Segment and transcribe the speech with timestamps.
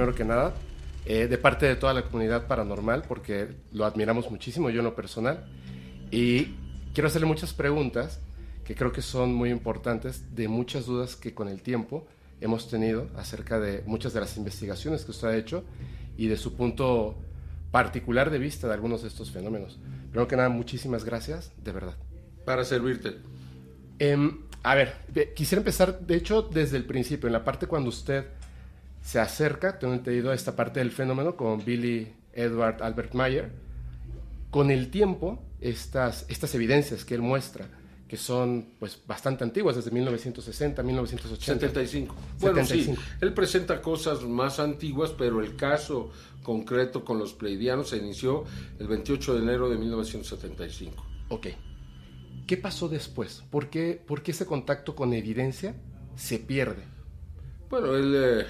[0.00, 0.54] primero que nada,
[1.04, 4.94] eh, de parte de toda la comunidad paranormal, porque lo admiramos muchísimo, yo en lo
[4.94, 5.44] personal.
[6.10, 6.54] Y
[6.94, 8.18] quiero hacerle muchas preguntas
[8.64, 12.06] que creo que son muy importantes, de muchas dudas que con el tiempo
[12.40, 15.64] hemos tenido acerca de muchas de las investigaciones que usted ha hecho
[16.16, 17.14] y de su punto
[17.70, 19.78] particular de vista de algunos de estos fenómenos.
[20.08, 21.96] Primero que nada, muchísimas gracias, de verdad.
[22.46, 23.18] Para servirte.
[23.98, 24.94] Em, a ver,
[25.36, 28.39] quisiera empezar, de hecho, desde el principio, en la parte cuando usted
[29.02, 33.50] se acerca, tengo entendido, a esta parte del fenómeno con Billy Edward Albert Mayer.
[34.50, 37.66] Con el tiempo, estas, estas evidencias que él muestra,
[38.08, 41.66] que son pues bastante antiguas, desde 1960, 1980.
[41.68, 42.14] 75.
[42.40, 46.10] Bueno, sí, él presenta cosas más antiguas, pero el caso
[46.42, 48.44] concreto con los pleidianos se inició
[48.78, 51.06] el 28 de enero de 1975.
[51.28, 51.46] Ok.
[52.46, 53.44] ¿Qué pasó después?
[53.48, 55.76] ¿Por qué, por qué ese contacto con evidencia
[56.16, 56.82] se pierde?
[57.68, 58.46] Bueno, él eh,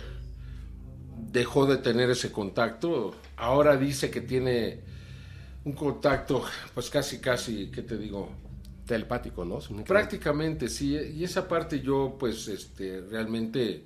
[1.17, 3.15] dejó de tener ese contacto.
[3.37, 4.81] Ahora dice que tiene
[5.65, 6.43] un contacto,
[6.75, 8.29] pues casi, casi, ¿qué te digo?
[8.91, 9.61] telepático, ¿no?
[9.85, 10.97] Prácticamente, sí.
[10.97, 13.85] Y esa parte yo, pues, este, realmente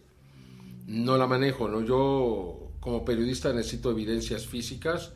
[0.86, 1.82] no la manejo, ¿no?
[1.82, 5.12] Yo, como periodista, necesito evidencias físicas,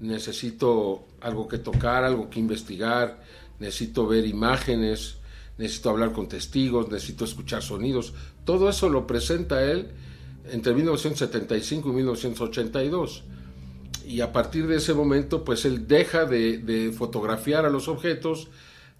[0.00, 3.22] necesito algo que tocar, algo que investigar,
[3.60, 5.18] necesito ver imágenes,
[5.58, 8.12] necesito hablar con testigos, necesito escuchar sonidos.
[8.44, 9.92] Todo eso lo presenta él
[10.50, 13.24] entre 1975 y 1982.
[14.06, 18.48] Y a partir de ese momento, pues él deja de, de fotografiar a los objetos,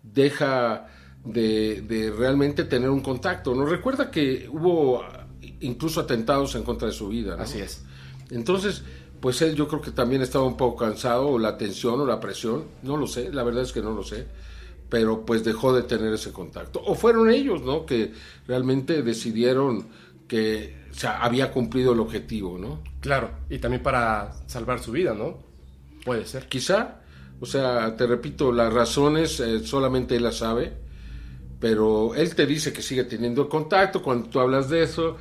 [0.03, 0.87] deja
[1.25, 3.55] de, realmente tener un contacto.
[3.55, 5.03] Nos recuerda que hubo
[5.61, 7.37] incluso atentados en contra de su vida.
[7.39, 7.83] Así es.
[8.31, 8.83] Entonces,
[9.21, 12.21] pues él yo creo que también estaba un poco cansado, o la tensión o la
[12.21, 14.27] presión, no lo sé, la verdad es que no lo sé,
[14.89, 16.81] pero pues dejó de tener ese contacto.
[16.85, 17.85] O fueron ellos, ¿no?
[17.85, 18.13] Que
[18.47, 19.89] realmente decidieron
[20.31, 22.83] que o sea, había cumplido el objetivo, ¿no?
[23.01, 25.39] Claro, y también para salvar su vida, ¿no?
[26.05, 26.47] Puede ser.
[26.47, 27.01] Quizá,
[27.41, 30.73] o sea, te repito, las razones eh, solamente él las sabe,
[31.59, 35.17] pero él te dice que sigue teniendo contacto cuando tú hablas de eso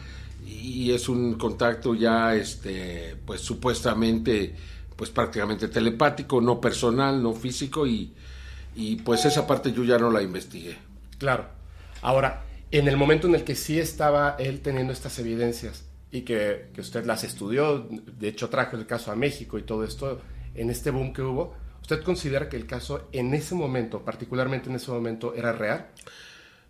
[0.45, 4.55] y es un contacto ya, este, pues supuestamente,
[4.95, 8.13] pues prácticamente telepático, no personal, no físico y,
[8.75, 10.77] y pues esa parte yo ya no la investigué.
[11.17, 11.47] Claro.
[12.01, 16.69] Ahora, en el momento en el que sí estaba él teniendo estas evidencias y que,
[16.73, 20.21] que usted las estudió, de hecho trajo el caso a México y todo esto,
[20.55, 21.55] en este boom que hubo,
[21.89, 25.87] ¿Usted considera que el caso en ese momento, particularmente en ese momento, era real?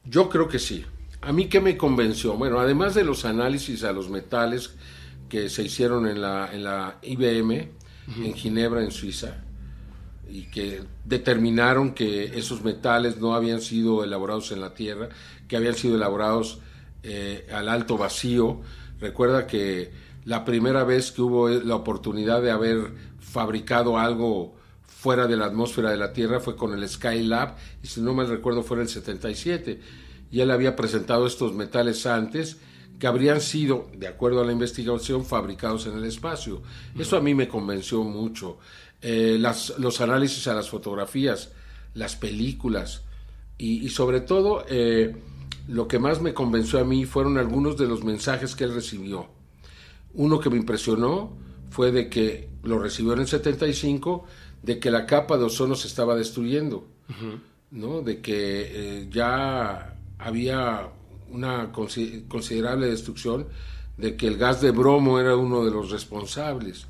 [0.06, 0.86] Yo creo que sí.
[1.20, 2.36] ¿A mí qué me convenció?
[2.36, 4.76] Bueno, además de los análisis a los metales
[5.28, 7.52] que se hicieron en la, en la IBM,
[8.24, 9.44] en Ginebra, en Suiza,
[10.30, 15.10] y que determinaron que esos metales no habían sido elaborados en la Tierra,
[15.50, 16.60] que habían sido elaborados
[17.04, 18.62] eh, al alto vacío.
[19.02, 19.92] Recuerda que
[20.24, 24.56] la primera vez que hubo la oportunidad de haber fabricado algo
[24.86, 28.26] fuera de la atmósfera de la Tierra fue con el Skylab, y si no me
[28.26, 29.82] recuerdo fue en el 77.
[30.32, 32.58] Y él había presentado estos metales antes
[33.00, 36.62] que habrían sido, de acuerdo a la investigación, fabricados en el espacio.
[36.98, 38.60] Eso a mí me convenció mucho.
[39.02, 41.54] Eh, las, los análisis a las fotografías,
[41.94, 43.04] las películas
[43.60, 45.16] y, sobre todo eh,
[45.70, 49.28] lo que más me convenció a mí fueron algunos de los mensajes que él recibió.
[50.16, 51.38] Uno que me impresionó
[51.70, 54.26] fue de que lo recibió en el 75
[54.64, 56.88] de que la capa de ozono se estaba destruyendo,
[57.70, 58.02] ¿no?
[58.02, 60.90] De que eh, ya había
[61.30, 63.46] una considerable destrucción,
[63.96, 66.88] de que el gas de bromo era uno de los responsables.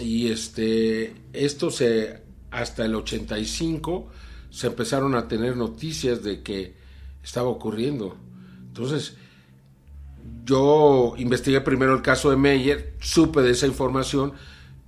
[0.00, 4.08] Y este, esto se, hasta el 85
[4.50, 6.85] se empezaron a tener noticias de que
[7.26, 8.16] estaba ocurriendo.
[8.68, 9.16] Entonces,
[10.44, 14.32] yo investigué primero el caso de Meyer, supe de esa información,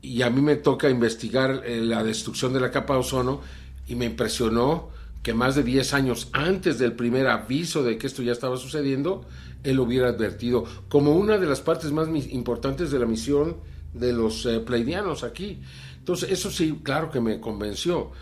[0.00, 3.40] y a mí me toca investigar eh, la destrucción de la capa de ozono
[3.88, 4.90] y me impresionó
[5.24, 9.26] que más de 10 años antes del primer aviso de que esto ya estaba sucediendo,
[9.64, 13.56] él hubiera advertido como una de las partes más importantes de la misión
[13.92, 15.58] de los eh, pleidianos aquí.
[15.98, 18.12] Entonces, eso sí, claro que me convenció.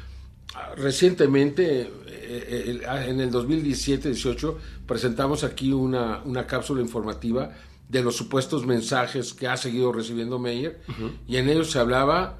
[0.77, 4.57] Recientemente, eh, en el 2017-18,
[4.87, 7.53] presentamos aquí una, una cápsula informativa
[7.89, 10.81] de los supuestos mensajes que ha seguido recibiendo Meyer,
[11.27, 12.39] y en ellos se hablaba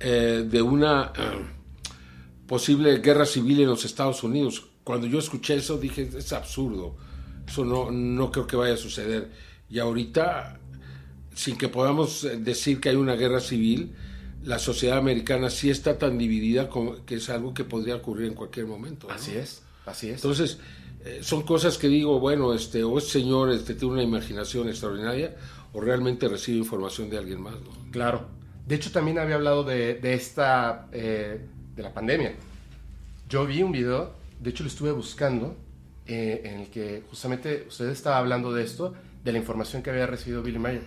[0.00, 1.46] eh, de una eh,
[2.46, 4.66] posible guerra civil en los Estados Unidos.
[4.84, 6.96] Cuando yo escuché eso dije, es absurdo,
[7.46, 9.32] eso no, no creo que vaya a suceder.
[9.68, 10.60] Y ahorita,
[11.34, 13.94] sin que podamos eh, decir que hay una guerra civil,
[14.44, 18.34] la sociedad americana sí está tan dividida como que es algo que podría ocurrir en
[18.34, 19.10] cualquier momento.
[19.10, 20.16] Así es, así es.
[20.16, 20.58] Entonces,
[21.04, 25.34] eh, son cosas que digo, bueno, este, o este señor este, tiene una imaginación extraordinaria,
[25.72, 27.54] o realmente recibe información de alguien más.
[27.54, 27.90] ¿no?
[27.90, 28.26] Claro.
[28.66, 31.40] De hecho, también había hablado de, de esta, eh,
[31.74, 32.34] de la pandemia.
[33.28, 35.56] Yo vi un video, de hecho lo estuve buscando,
[36.06, 38.94] eh, en el que justamente usted estaba hablando de esto,
[39.24, 40.84] de la información que había recibido Billy Mayer.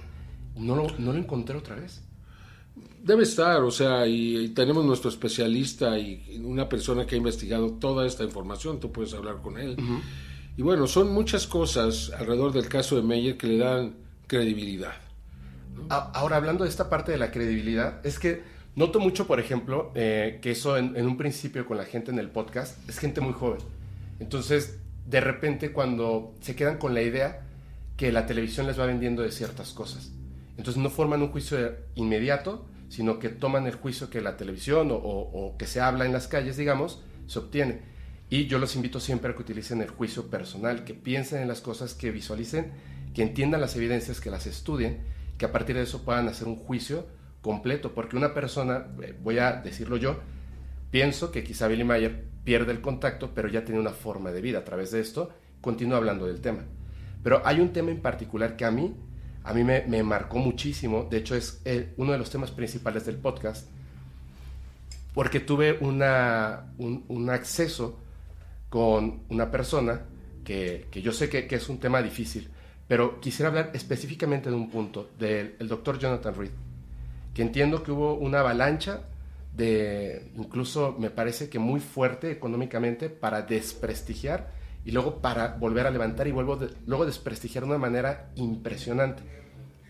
[0.56, 2.01] No lo, no lo encontré otra vez.
[3.03, 7.71] Debe estar, o sea, y, y, tenemos nuestro especialista y una persona que ha investigado
[7.74, 9.75] toda esta información, tú puedes hablar con él.
[9.79, 10.01] Uh -huh.
[10.57, 13.95] Y bueno, son muchas cosas alrededor del caso de Meyer que le dan
[14.25, 14.95] credibilidad.
[15.75, 15.85] ¿no?
[15.89, 18.41] Ahora, hablando de esta parte de la credibilidad, es que
[18.75, 22.19] noto mucho, por ejemplo, eh, que eso en, en un principio con la gente en
[22.19, 23.59] el podcast es gente muy joven.
[24.19, 27.47] Entonces, de repente, cuando se quedan con la idea
[27.95, 30.12] que la televisión les va vendiendo de ciertas cosas.
[30.57, 35.56] Entonces no forman un juicio inmediato, sino que toman el juicio que la televisión o,
[35.57, 37.81] que se habla en las calles, digamos, se obtiene.
[38.30, 41.62] Y yo los invito siempre a que utilicen el juicio personal, que piensen en las
[41.62, 42.71] cosas, que visualicen,
[43.13, 45.00] que entiendan las evidencias, que las estudien,
[45.38, 47.06] que a partir de eso puedan hacer un juicio
[47.42, 50.19] completo, porque una persona, eh, voy a decirlo yo,
[50.92, 54.59] pienso que quizá Billy Mayer pierde el contacto, pero ya tiene una forma de vida
[54.59, 55.30] a través de esto,
[55.62, 56.65] continúa hablando del tema.
[57.24, 58.95] Pero hay un tema en particular que a mí,
[59.47, 61.61] a mí me, marcó muchísimo, de hecho es
[61.95, 63.65] uno de los temas principales del podcast,
[65.13, 66.01] porque tuve un,
[67.29, 67.97] acceso
[68.69, 70.01] con una persona
[70.44, 72.49] que, yo sé que, es un tema difícil,
[72.89, 76.51] pero quisiera hablar específicamente de un punto, del el doctor Jonathan Reed,
[77.33, 79.03] que entiendo que hubo una avalancha
[79.55, 84.51] de, incluso me parece que muy fuerte económicamente, para desprestigiar
[84.87, 89.21] y luego para volver a levantar y vuelvo de, luego desprestigiar de una manera impresionante.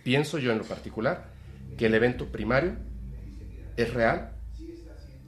[0.03, 1.29] Pienso yo en lo particular
[1.77, 2.77] que el evento primario
[3.75, 4.31] es real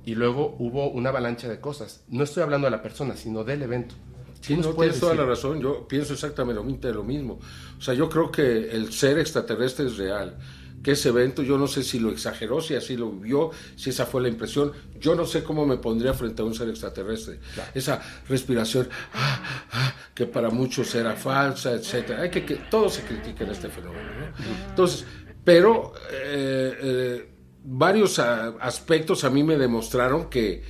[0.06, 2.04] y luego hubo una avalancha de cosas.
[2.07, 3.94] No estoy hablando de la persona, sino del evento.
[4.42, 5.62] Sí, no tienes toda la razón.
[5.62, 7.39] Yo pienso exactamente lo mismo.
[7.77, 10.36] O sea, yo creo que el ser extraterrestre es real
[10.84, 14.06] que ese evento, yo no sé si lo exageró, si así lo vio, si esa
[14.06, 17.40] fue la impresión, yo no sé cómo me pondría frente a un ser extraterrestre.
[17.54, 17.72] Claro.
[17.74, 22.22] Esa respiración, ah, ah, que para muchos era falsa, etcétera.
[22.22, 24.10] Hay que, que todo se critica en este fenómeno.
[24.20, 24.70] ¿no?
[24.70, 25.06] Entonces,
[25.44, 27.30] pero eh, eh,
[27.64, 30.64] varios a, aspectos a mí me demostraron que,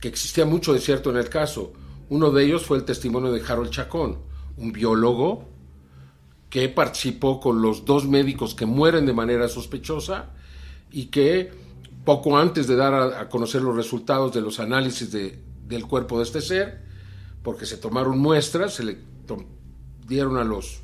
[0.00, 1.72] que existía mucho de cierto en el caso.
[2.08, 4.18] Uno de ellos fue el testimonio de Harold Chacón,
[4.56, 5.48] un biólogo
[6.50, 10.30] que participó con los dos médicos que mueren de manera sospechosa
[10.90, 11.52] y que
[12.04, 16.24] poco antes de dar a, conocer los resultados de los análisis de, del cuerpo de
[16.24, 16.82] este ser,
[17.42, 18.98] porque se tomaron muestras, se le
[20.08, 20.82] dieron a los,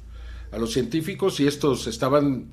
[0.52, 2.52] a los científicos y estos estaban,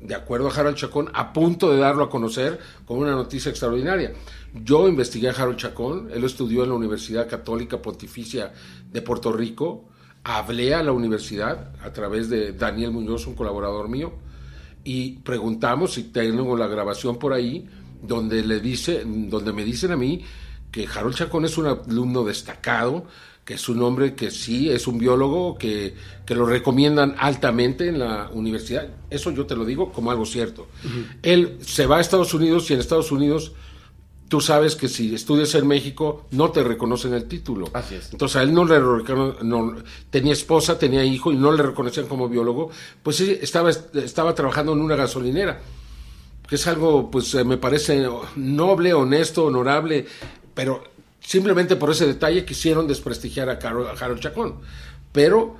[0.00, 4.12] de acuerdo a Harold Chacón, a punto de darlo a conocer con una noticia extraordinaria.
[4.54, 8.52] Yo investigué a Harold Chacón, él estudió en la Universidad Católica Pontificia
[8.92, 9.88] de Puerto Rico,
[10.24, 14.14] hablé a la universidad a través de Daniel Muñoz, un colaborador mío,
[14.82, 17.66] y preguntamos si tengo la grabación por ahí,
[18.02, 20.22] donde, le dice, donde me dicen a mí
[20.70, 23.06] que Harold Chacón es un alumno destacado,
[23.44, 25.94] que es un hombre que sí es un biólogo, que,
[26.24, 28.88] que lo recomiendan altamente en la universidad.
[29.10, 30.68] Eso yo te lo digo como algo cierto.
[30.84, 31.06] Uh -huh.
[31.22, 33.52] Él se va a Estados Unidos y en Estados Unidos
[34.28, 37.68] tú sabes que si estudias en México no te reconocen el título.
[37.72, 38.12] Así es.
[38.12, 38.80] Entonces a él no le
[39.42, 39.76] no,
[40.10, 42.70] tenía esposa, tenía hijo y no le reconocían como biólogo,
[43.02, 45.60] pues sí, estaba, estaba trabajando en una gasolinera,
[46.48, 50.06] que es algo, pues me parece noble, honesto, honorable,
[50.54, 50.84] pero
[51.20, 54.56] simplemente por ese detalle quisieron desprestigiar a, Carol, a Harold Chacón.
[55.12, 55.56] Pero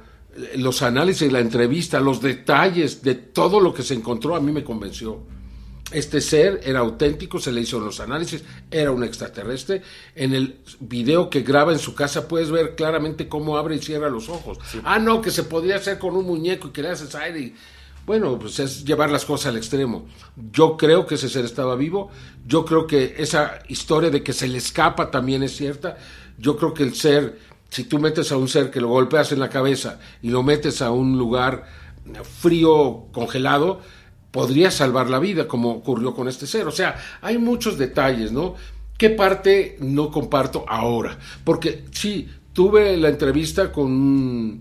[0.56, 4.64] los análisis, la entrevista, los detalles de todo lo que se encontró a mí me
[4.64, 5.21] convenció
[5.94, 9.82] este ser era auténtico, se le hizo los análisis, era un extraterrestre.
[10.14, 14.10] En el video que graba en su casa puedes ver claramente cómo abre y cierra
[14.10, 14.58] los ojos.
[14.70, 14.80] Sí.
[14.84, 17.40] Ah, no, que se podría hacer con un muñeco y que le haces aire.
[17.40, 17.54] Y...
[18.06, 20.06] Bueno, pues es llevar las cosas al extremo.
[20.52, 22.10] Yo creo que ese ser estaba vivo.
[22.46, 25.96] Yo creo que esa historia de que se le escapa también es cierta.
[26.36, 27.38] Yo creo que el ser,
[27.70, 30.82] si tú metes a un ser que lo golpeas en la cabeza y lo metes
[30.82, 31.64] a un lugar
[32.40, 33.80] frío, congelado,
[34.34, 36.66] podría salvar la vida, como ocurrió con este ser.
[36.66, 38.56] O sea, hay muchos detalles, ¿no?
[38.98, 41.16] ¿Qué parte no comparto ahora?
[41.44, 44.60] Porque sí, tuve la entrevista con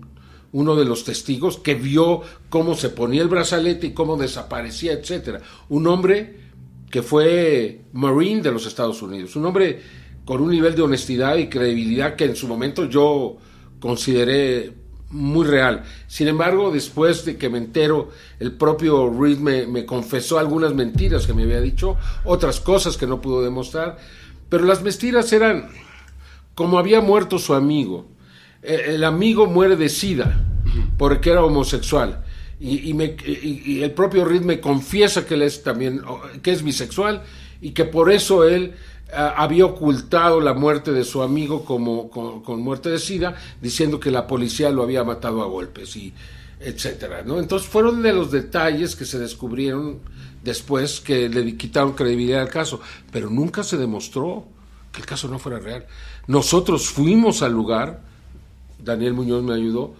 [0.52, 5.40] uno de los testigos que vio cómo se ponía el brazalete y cómo desaparecía, etcétera.
[5.70, 6.38] Un hombre
[6.88, 9.82] que fue Marine de los Estados Unidos, un hombre
[10.24, 13.38] con un nivel de honestidad y credibilidad que en su momento yo
[13.80, 14.83] consideré
[15.14, 15.84] muy real.
[16.06, 21.32] Sin embargo, después de que me entero, el propio Reed me, confesó algunas mentiras que
[21.32, 23.96] me había dicho, otras cosas que no pudo demostrar,
[24.48, 25.70] pero las mentiras eran
[26.54, 28.06] como había muerto su amigo.
[28.62, 30.44] El amigo muere de sida
[30.96, 32.24] porque era homosexual
[32.60, 36.00] y, el propio Reed me confiesa que él es también,
[36.42, 37.22] que es bisexual
[37.60, 38.74] y que por eso él
[39.16, 44.26] había ocultado la muerte de su amigo como con, muerte de sida, diciendo que la
[44.26, 46.12] policía lo había matado a golpes y
[46.60, 47.38] etcétera, ¿no?
[47.38, 50.00] Entonces fueron de los detalles que se descubrieron
[50.42, 52.80] después que le quitaron credibilidad al caso,
[53.10, 54.46] pero nunca se demostró
[54.92, 55.86] que el caso no fuera real.
[56.26, 58.02] Nosotros fuimos al lugar,
[58.78, 59.94] Daniel Muñoz me ayudó,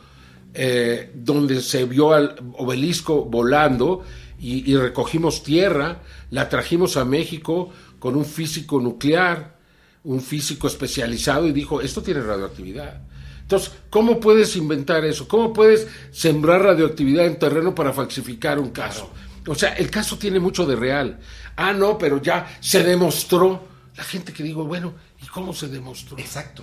[0.55, 4.05] eh, donde se vio al obelisco volando
[4.39, 7.71] y, recogimos tierra, la trajimos a México
[8.05, 9.57] con un físico nuclear,
[10.03, 13.01] un físico especializado y dijo, esto tiene radioactividad.
[13.41, 15.27] Entonces, ¿cómo puedes inventar eso?
[15.27, 19.11] ¿Cómo puedes sembrar radioactividad en terreno para falsificar un caso?
[19.47, 21.19] O sea, el caso tiene mucho de real.
[21.57, 23.67] Ah, no, pero ya se demostró.
[23.97, 24.93] La gente que digo, bueno,
[25.23, 26.19] ¿y cómo se demostró?
[26.19, 26.63] Exacto.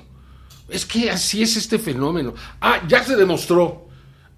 [0.70, 2.36] Es que así es este fenómeno.
[2.62, 3.90] Ah, ya se demostró.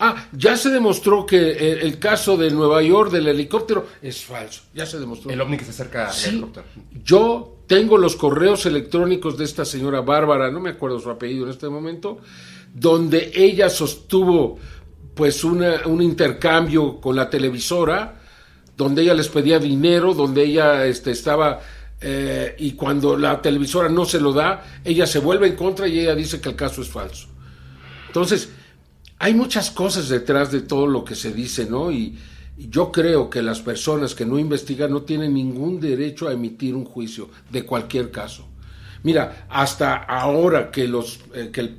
[0.06, 4.64] Ah, ya se demostró que el, caso de Nueva York del helicóptero es falso.
[4.74, 5.32] Ya se demostró.
[5.32, 6.66] El ovni que se acerca al helicóptero.
[7.06, 11.52] Yo tengo los correos electrónicos de esta señora Bárbara, no me acuerdo su apellido en
[11.52, 12.18] este momento,
[12.74, 14.60] donde ella sostuvo
[15.16, 18.20] pues una, un intercambio con la televisora,
[18.76, 21.62] donde ella les pedía dinero, donde ella este, estaba
[22.02, 26.02] eh, y cuando la televisora no se lo da, ella se vuelve en contra y
[26.02, 27.30] ella dice que el caso es falso.
[28.08, 28.50] Entonces,
[29.24, 31.92] hay muchas cosas detrás de todo lo que se dice, ¿no?
[31.92, 32.18] Y,
[32.56, 36.86] yo creo que las personas que no investigan no tienen ningún derecho a emitir un
[36.86, 38.48] juicio de cualquier caso.
[39.02, 41.78] Mira, hasta ahora que, los, eh, que el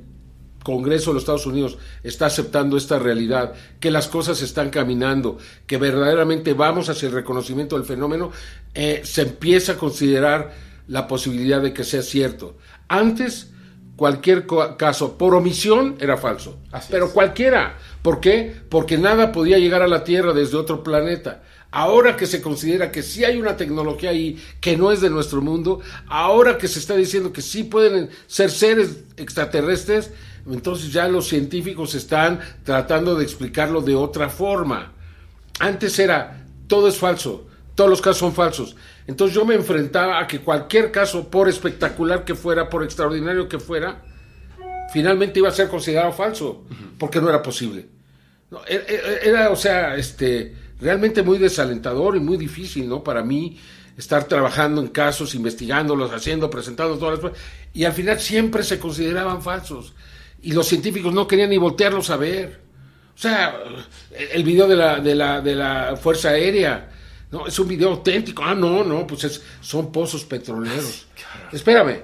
[0.63, 5.77] Congreso de los Estados Unidos está aceptando esta realidad, que las cosas están caminando, que
[5.77, 8.31] verdaderamente vamos hacia el reconocimiento del fenómeno,
[8.73, 10.51] eh, se empieza a considerar
[10.87, 12.57] la posibilidad de que sea cierto.
[12.89, 13.53] Antes,
[13.95, 14.45] cualquier
[14.77, 16.59] caso por omisión era falso,
[16.89, 17.77] pero cualquiera.
[18.01, 18.53] ¿Por qué?
[18.69, 21.43] Porque nada podía llegar a la Tierra desde otro planeta.
[21.71, 25.41] Ahora que se considera que sí hay una tecnología ahí que no es de nuestro
[25.41, 30.11] mundo, ahora que se está diciendo que sí pueden ser seres extraterrestres,
[30.49, 34.93] entonces ya los científicos están tratando de explicarlo de otra forma.
[35.59, 38.75] Antes era, todo es falso, todos los casos son falsos.
[39.05, 43.59] Entonces yo me enfrentaba a que cualquier caso, por espectacular que fuera, por extraordinario que
[43.59, 44.03] fuera,
[44.91, 46.63] finalmente iba a ser considerado falso,
[46.97, 47.87] porque no era posible.
[48.67, 53.03] E, e, era, o sea, este, realmente muy desalentador y muy difícil, ¿no?
[53.03, 53.59] Para mí
[53.97, 58.79] estar trabajando en casos, investigándolos, haciendo, presentando todas las cosas, y al final siempre se
[58.79, 59.93] consideraban falsos
[60.45, 62.59] y los científicos no querían ni voltearlos a ver.
[63.15, 63.57] O sea,
[64.11, 66.91] el video de la, de la, de la Fuerza Aérea,
[67.35, 68.43] no, es un video auténtico.
[68.43, 71.07] Ah, no, no, pues es, son pozos petroleros.
[71.51, 72.01] Espérame,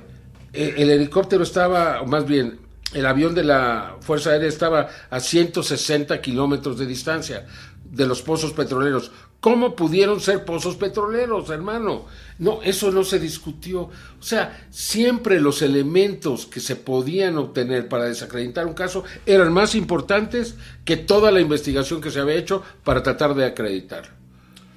[0.52, 2.60] el, el helicóptero estaba, o más bien,
[2.94, 7.48] el avión de la Fuerza Aérea estaba a 160 kilómetros de distancia
[7.86, 9.12] de los pozos petroleros.
[9.40, 12.06] ¿Cómo pudieron ser pozos petroleros, hermano?
[12.38, 13.84] No, eso no se discutió.
[13.84, 13.92] O
[14.24, 20.56] sea, siempre los elementos que se podían obtener para desacreditar un caso eran más importantes
[20.84, 24.21] que toda la investigación que se había hecho para tratar de acreditar.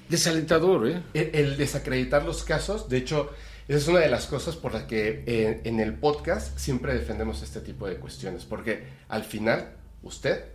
[0.09, 1.01] Desalentador, ¿eh?
[1.13, 3.31] El, desacreditar los casos, de hecho,
[3.67, 7.41] esa es una de las cosas por las que eh, en el podcast siempre defendemos
[7.41, 9.71] este tipo de cuestiones, porque al final,
[10.03, 10.45] usted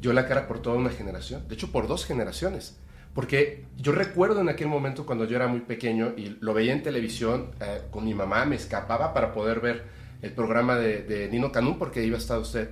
[0.00, 2.76] dio la cara por toda una generación, de hecho por dos generaciones.
[3.14, 6.82] Porque yo recuerdo en aquel momento cuando yo era muy pequeño y lo veía en
[6.82, 9.84] televisión eh, con mi mamá, me escapaba para poder ver
[10.22, 12.70] el programa de, Nino Canún porque iba a estar usted.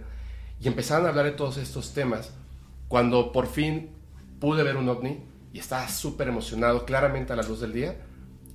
[0.60, 2.32] Y empezaban a hablar de todos estos temas.
[2.88, 3.90] Cuando por fin
[4.38, 5.20] pude ver un ovni
[5.56, 7.96] y estaba súper emocionado, claramente a la luz del día,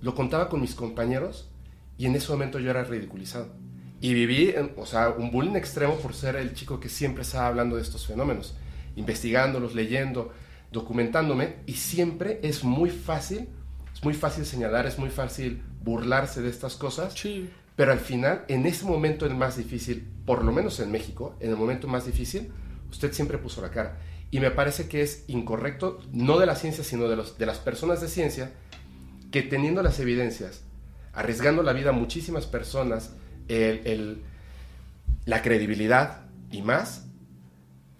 [0.03, 1.49] lo contaba con mis compañeros
[1.97, 3.55] y en ese momento yo era ridiculizado.
[3.99, 7.75] Y viví, o sea, un bullying extremo por ser el chico que siempre estaba hablando
[7.75, 8.53] de estos fenómenos,
[8.95, 10.31] investigándolos, leyendo,
[10.71, 13.49] documentándome, y siempre es muy fácil,
[13.91, 17.49] es muy fácil señalar, es muy fácil burlarse de estas cosas, sí.
[17.75, 21.49] pero al final, en ese momento el más difícil, por lo menos en México, en
[21.49, 22.51] el momento más difícil,
[22.91, 23.97] usted siempre puso la cara.
[24.31, 27.59] Y me parece que es incorrecto, no de la ciencia, sino de, los, de las
[27.59, 28.51] personas de ciencia,
[29.29, 30.63] que teniendo las evidencias,
[31.13, 33.11] arriesgando la vida a muchísimas personas,
[33.49, 34.23] el,
[35.25, 37.07] la credibilidad y más,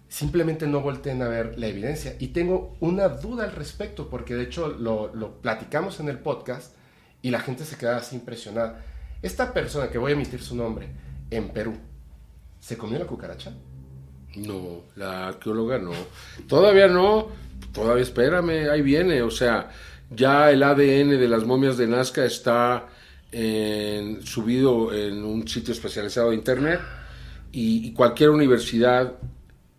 [0.08, 2.16] simplemente no volteen a ver la evidencia.
[2.18, 6.74] Y tengo una duda al respecto, porque de hecho lo, lo platicamos en el podcast
[7.20, 8.82] y la gente se queda así impresionada.
[9.20, 10.88] Esta persona, que voy a emitir su nombre,
[11.30, 11.76] en Perú,
[12.60, 13.52] ¿se comió la cucaracha?
[14.36, 15.92] No, la arqueóloga no.
[16.48, 17.28] Todavía no,
[17.72, 19.22] todavía espérame, ahí viene.
[19.22, 19.70] O sea,
[20.10, 22.88] ya el ADN de las momias de Nazca está
[23.30, 26.80] en, subido en un sitio especializado de Internet
[27.50, 29.14] y, cualquier universidad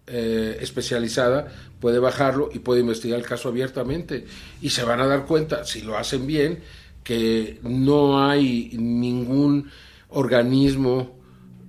[0.05, 1.47] eh, especializada
[1.79, 4.25] puede bajarlo y puede investigar el caso abiertamente.
[4.61, 6.59] Y se van a dar cuenta, si lo hacen bien,
[7.03, 9.69] que no hay ningún
[10.09, 11.12] organismo,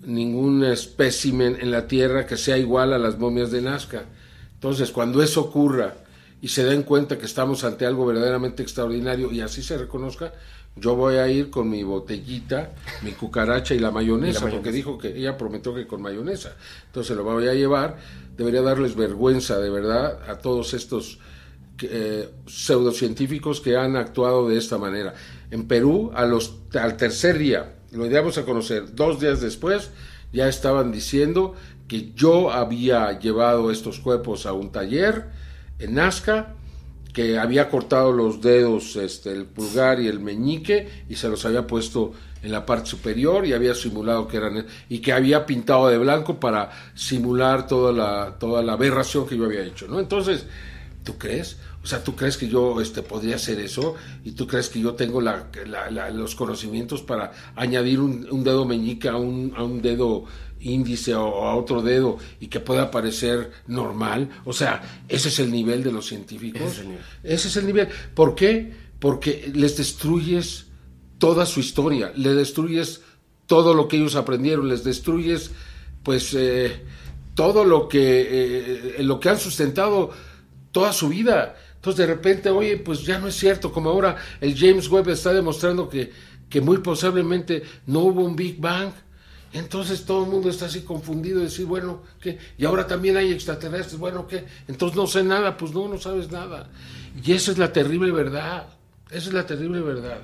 [0.07, 4.05] ningún espécimen en la Tierra que sea igual a las momias de Nazca.
[4.55, 5.95] Entonces, cuando eso ocurra
[6.41, 10.33] y se den cuenta que estamos ante algo verdaderamente extraordinario y así se reconozca,
[10.77, 15.17] yo voy a ir con mi botellita, mi cucaracha y la mayonesa, porque dijo que
[15.17, 16.57] ella prometió que con mayonesa.
[16.87, 17.97] Entonces lo voy a llevar.
[18.37, 21.21] Debería darles vergüenza, de verdad, a todos estos
[21.83, 25.15] eh, pseudocientíficos que han actuado de esta manera.
[25.51, 29.91] En Perú, a los, al tercer día, lo íbamos a conocer dos días después,
[30.33, 31.55] ya estaban diciendo
[31.89, 35.27] que yo había llevado estos cuerpos a un taller
[35.79, 36.55] en Nazca,
[37.13, 41.67] que había cortado los dedos, este, el pulgar y el meñique, y se los había
[41.67, 45.97] puesto en la parte superior y había simulado que eran y que había pintado de
[45.97, 49.99] blanco para simular toda la toda la aberración que yo había hecho, ¿no?
[49.99, 50.47] Entonces,
[51.05, 51.57] ¿tú crees?
[51.85, 53.95] O sea, ¿tú crees que yo este, podría hacer eso?
[54.25, 55.51] ¿Y tú crees que yo tengo la,
[56.15, 60.25] los conocimientos para añadir un, dedo meñique a un, a un dedo
[60.61, 64.31] índice o a otro dedo y que pueda parecer normal?
[64.47, 66.63] O sea, ese es el nivel de los científicos.
[66.63, 67.05] Ese es el nivel.
[67.23, 67.89] Ese es el nivel.
[68.15, 68.73] ¿Por qué?
[68.99, 70.69] Porque les destruyes
[71.19, 73.03] toda su historia, le destruyes
[73.45, 75.51] todo lo que ellos aprendieron, les destruyes
[76.03, 76.83] pues eh,
[77.35, 80.11] todo lo que, eh, lo que han sustentado
[80.73, 81.57] toda su vida.
[81.85, 85.35] Entonces de repente, oye, pues ya no es cierto, como ahora el James Webb está
[85.35, 86.11] demostrando que,
[86.49, 88.91] que muy posiblemente no hubo un Big Bang.
[89.53, 92.39] Entonces todo el mundo está así confundido de decir, bueno, ¿qué?
[92.57, 94.47] Y ahora también hay extraterrestres, bueno, ¿qué?
[94.67, 96.71] Entonces no sé nada, pues no, no sabes nada.
[97.23, 98.67] Y esa es la terrible verdad,
[99.11, 100.23] esa es la terrible verdad.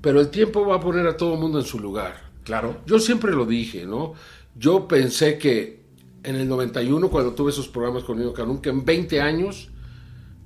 [0.00, 2.20] Pero el tiempo va a poner a todo el mundo en su lugar.
[2.42, 2.80] Claro.
[2.86, 4.14] Yo siempre lo dije, ¿no?
[4.56, 5.84] Yo pensé que
[6.24, 9.68] en el 91, cuando tuve esos programas con Nino Canún, que en 20 años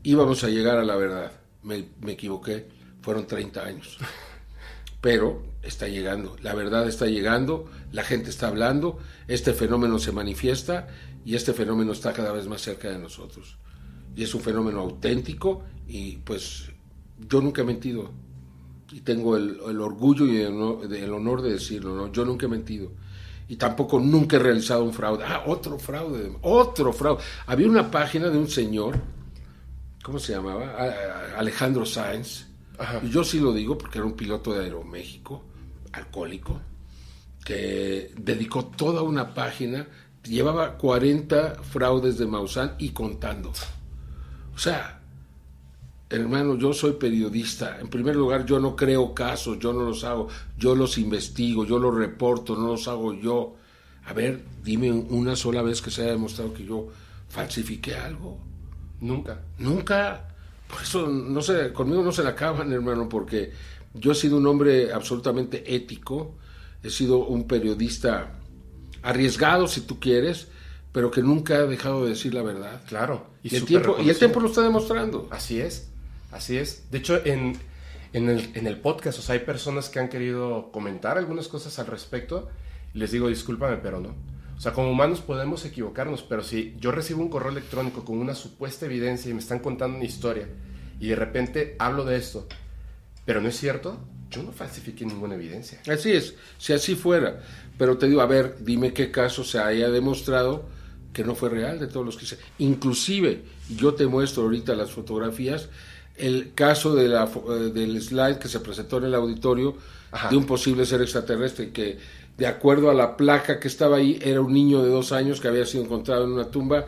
[0.06, 1.32] íbamos a llegar a la verdad.
[1.64, 2.68] Me, equivoqué,
[3.02, 3.98] fueron 30 años.
[5.00, 10.86] Pero está llegando, la verdad está llegando, la gente está hablando, este fenómeno se manifiesta
[11.24, 13.58] y este fenómeno está cada vez más cerca de nosotros.
[14.14, 16.70] Y es un fenómeno auténtico y pues
[17.28, 18.10] yo nunca he mentido
[18.92, 22.12] y tengo el, orgullo y el honor, de decirlo, ¿no?
[22.12, 22.92] yo nunca he mentido
[23.48, 25.24] y tampoco nunca he realizado un fraude.
[25.26, 27.22] Ah, otro fraude, otro fraude.
[27.46, 29.00] Había una página de un señor
[30.06, 30.76] ¿cómo se llamaba?
[31.36, 32.46] Alejandro Sáenz.
[33.02, 35.42] Y yo sí lo digo porque era un piloto de Aeroméxico,
[35.90, 36.60] alcohólico,
[37.44, 39.88] que dedicó toda una página,
[40.22, 43.50] llevaba 40 fraudes de Maussan y contando.
[44.54, 45.00] O sea,
[46.08, 47.80] hermano, yo soy periodista.
[47.80, 51.80] En primer lugar, yo no creo casos, yo no los hago, yo los investigo, yo
[51.80, 53.56] los reporto, no los hago yo.
[54.04, 56.90] A ver, dime una sola vez que se haya demostrado que yo
[57.28, 58.45] falsifiqué algo.
[59.00, 59.40] Nunca.
[59.58, 60.28] Nunca.
[60.68, 63.52] Por eso, no sé, conmigo no se la acaban, hermano, porque
[63.94, 66.34] yo he sido un hombre absolutamente ético,
[66.82, 68.32] he sido un periodista
[69.02, 70.48] arriesgado, si tú quieres,
[70.92, 72.82] pero que nunca ha dejado de decir la verdad.
[72.86, 73.26] Claro.
[73.42, 75.28] Y, el, tiempo, y el tiempo lo está demostrando.
[75.30, 75.88] Así es,
[76.32, 76.90] así es.
[76.90, 77.56] De hecho, en,
[78.12, 81.78] en, el, en el podcast, o sea, hay personas que han querido comentar algunas cosas
[81.78, 82.48] al respecto.
[82.94, 84.14] Les digo, discúlpame, pero no.
[84.56, 88.34] O sea, como humanos podemos equivocarnos, pero si yo recibo un correo electrónico con una
[88.34, 90.48] supuesta evidencia y me están contando una historia
[90.98, 92.46] y de repente hablo de esto,
[93.26, 93.98] pero no es cierto,
[94.30, 95.80] yo no falsifiqué ninguna evidencia.
[95.86, 97.42] Así es, si así fuera.
[97.76, 100.64] Pero te digo, a ver, dime qué caso se haya demostrado
[101.12, 102.38] que no fue real de todos los que se...
[102.58, 103.42] Inclusive,
[103.74, 105.68] yo te muestro ahorita las fotografías,
[106.16, 109.76] el caso de la, eh, del slide que se presentó en el auditorio
[110.30, 111.98] de un posible ser extraterrestre que
[112.36, 115.48] de acuerdo a la placa que estaba ahí, era un niño de dos años que
[115.48, 116.86] había sido encontrado en una tumba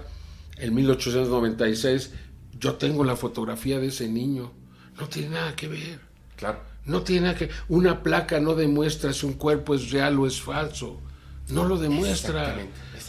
[0.59, 2.11] en 1896.
[2.59, 4.53] Yo tengo la fotografía de ese niño.
[5.01, 6.01] No tiene nada que ver.
[6.37, 6.61] Claro.
[6.85, 10.41] No tiene nada que Una placa no demuestra si un cuerpo es real o es
[10.41, 11.01] falso.
[11.49, 12.57] No lo demuestra.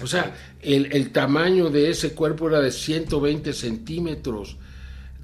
[0.01, 4.55] O sea, el, el tamaño de ese cuerpo era de 120 centímetros.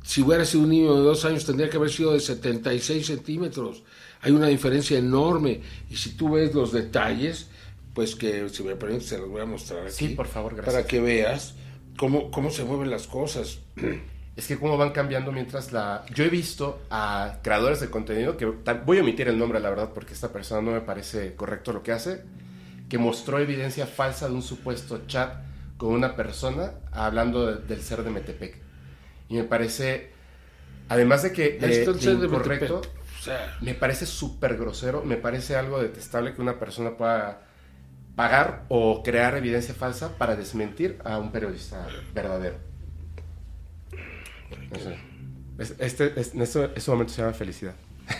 [0.03, 3.83] Si hubiera sido un niño de dos años, tendría que haber sido de 76 centímetros
[4.21, 5.61] hay una diferencia enorme.
[5.89, 7.49] Y si tú ves los detalles,
[7.93, 9.91] pues que si me permites se los voy a mostrar aquí.
[9.91, 10.75] Sí, por favor, gracias.
[10.75, 11.55] Para que veas
[11.97, 13.59] cómo, cómo se mueven las cosas.
[14.35, 16.03] Es que cómo van cambiando mientras la...
[16.13, 19.91] Yo he visto a creadores de contenido, que voy a omitir el nombre, la verdad,
[19.93, 22.21] porque esta persona no me parece correcto lo que hace,
[22.89, 25.35] que mostró evidencia falsa de un supuesto chat
[25.77, 28.57] con una persona hablando del ser de Metepec.
[29.29, 30.11] Y me parece,
[30.89, 32.81] además de que, eh, incorrecto,
[33.61, 37.41] me parece súper grosero, me parece algo detestable que una persona pueda
[38.15, 42.55] pagar o crear evidencia falsa para desmentir a un periodista verdadero.
[44.71, 44.97] No sé.
[45.57, 47.75] Es- Este, este, este momento se llama felicidad.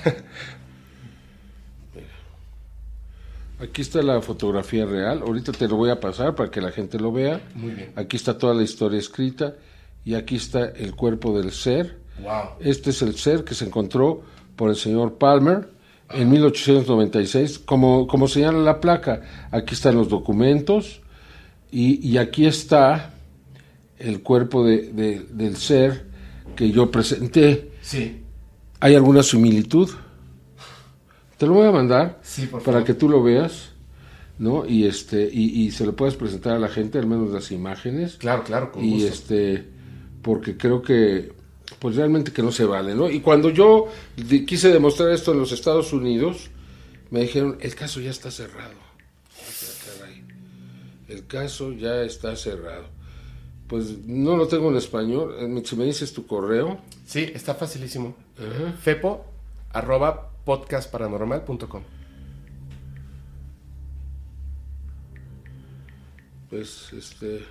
[3.60, 5.22] Aquí está la fotografía real.
[5.22, 7.42] Ahorita te lo voy a pasar para que la gente lo vea.
[7.56, 7.94] Muy bien.
[7.96, 9.56] Aquí está toda la historia escrita
[10.04, 12.00] y aquí está el cuerpo del ser.
[12.20, 12.58] Wow.
[12.60, 14.24] Este es el ser que se encontró
[14.56, 15.70] por el señor Palmer
[16.12, 17.60] en 1896.
[17.60, 21.02] Como, como señala la placa, aquí están los documentos
[21.72, 23.14] y, y aquí está
[23.98, 26.06] el cuerpo de- de- del ser
[26.56, 27.72] que yo presenté.
[27.82, 28.22] Sí.
[28.80, 29.90] ¿Hay alguna similitud?
[31.38, 33.70] Te lo voy a mandar Sí, por para que tú lo veas,
[34.40, 34.66] ¿no?
[34.66, 38.16] Y este y, y se lo puedas presentar a la gente, al menos las imágenes.
[38.16, 39.08] Claro, claro, con y gusto.
[39.08, 39.66] este
[40.22, 41.34] porque creo que
[41.80, 43.10] pues realmente que no se vale, ¿no?
[43.10, 43.88] Y cuando yo
[44.48, 46.50] quise demostrar esto en los Estados Unidos,
[47.12, 48.74] me dijeron, "El caso ya está cerrado."
[49.38, 50.24] Dije, "Ah, caray,
[51.08, 52.86] El caso ya está cerrado.
[53.68, 55.36] Pues no lo tengo en español.
[55.40, 58.16] Eh, Si me dices tu correo, Sí, está facilísimo.
[58.82, 59.26] Fepo
[59.72, 61.84] arroba podcastparanormal.com.
[66.50, 67.44] pues este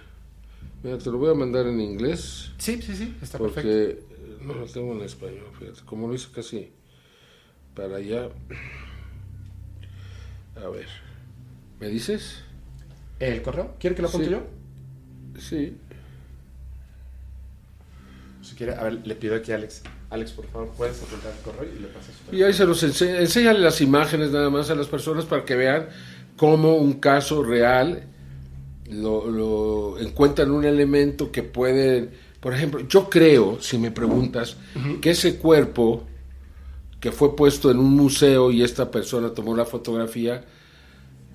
[0.83, 2.53] mira, te lo voy a mandar en inglés.
[2.59, 3.69] Sí, sí, sí, está perfecto.
[3.69, 4.14] Porque eh,
[4.45, 6.71] no lo tengo en español, fíjate, como lo hice casi
[7.75, 8.29] para allá.
[10.57, 10.87] A ver,
[11.81, 12.43] ¿me dices?
[13.21, 13.75] ¿El correo?
[13.79, 14.33] ¿Quiere que lo apunte Sí.
[14.33, 14.41] yo?
[15.41, 15.77] Sí.
[18.43, 19.83] Si quiere, a ver, le pido aquí a Alex.
[20.11, 23.19] Alex, por favor, puedes apuntar el correo y le pasas Y ahí se los enseña,
[23.21, 25.89] enséñale las imágenes nada más a las personas para que vean
[26.37, 28.05] cómo un caso real
[28.91, 32.11] lo, lo encuentran un elemento que puede,
[32.45, 34.59] por ejemplo, yo creo, si me preguntas,
[35.01, 36.05] que ese cuerpo
[37.01, 40.45] que fue puesto en un museo y esta persona tomó la fotografía,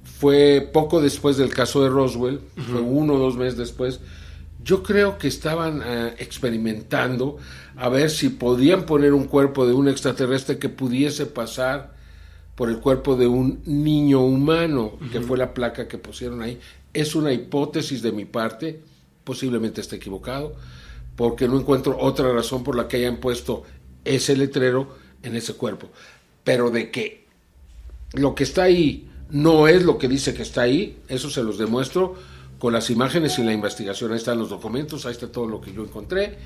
[0.04, 4.02] fue poco después del caso de Roswell, fue uno o dos meses después.
[4.64, 7.38] Yo creo que estaban eh, experimentando
[7.76, 11.96] a ver si podían poner un cuerpo de un extraterrestre que pudiese pasar
[12.54, 16.60] por el cuerpo de un niño humano, que fue la placa que pusieron ahí.
[16.94, 18.80] Es una hipótesis de mi parte,
[19.24, 20.56] posiblemente esté equivocado,
[21.20, 23.64] porque no encuentro otra razón por la que hayan puesto
[24.06, 25.90] ese letrero en ese cuerpo.
[26.46, 27.26] Pero de que
[28.14, 31.58] lo que está ahí no es lo que dice que está ahí, eso se los
[31.58, 32.16] demuestro
[32.58, 34.12] con las imágenes y la investigación.
[34.14, 36.38] Ahí están los documentos, ahí está todo lo que yo encontré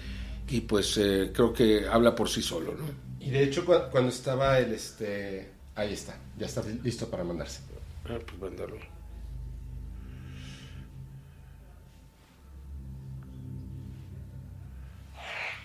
[0.49, 2.85] y pues eh, creo que habla por sí solo, ¿no?
[3.23, 5.51] Y de hecho, cu- cuando estaba el este.
[5.75, 7.59] Ahí está, ya está listo para mandarse.
[8.09, 8.77] Ah, pues mándalo.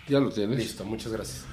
[0.08, 0.58] ¿Ya lo tienes?
[0.58, 1.44] Listo, muchas gracias.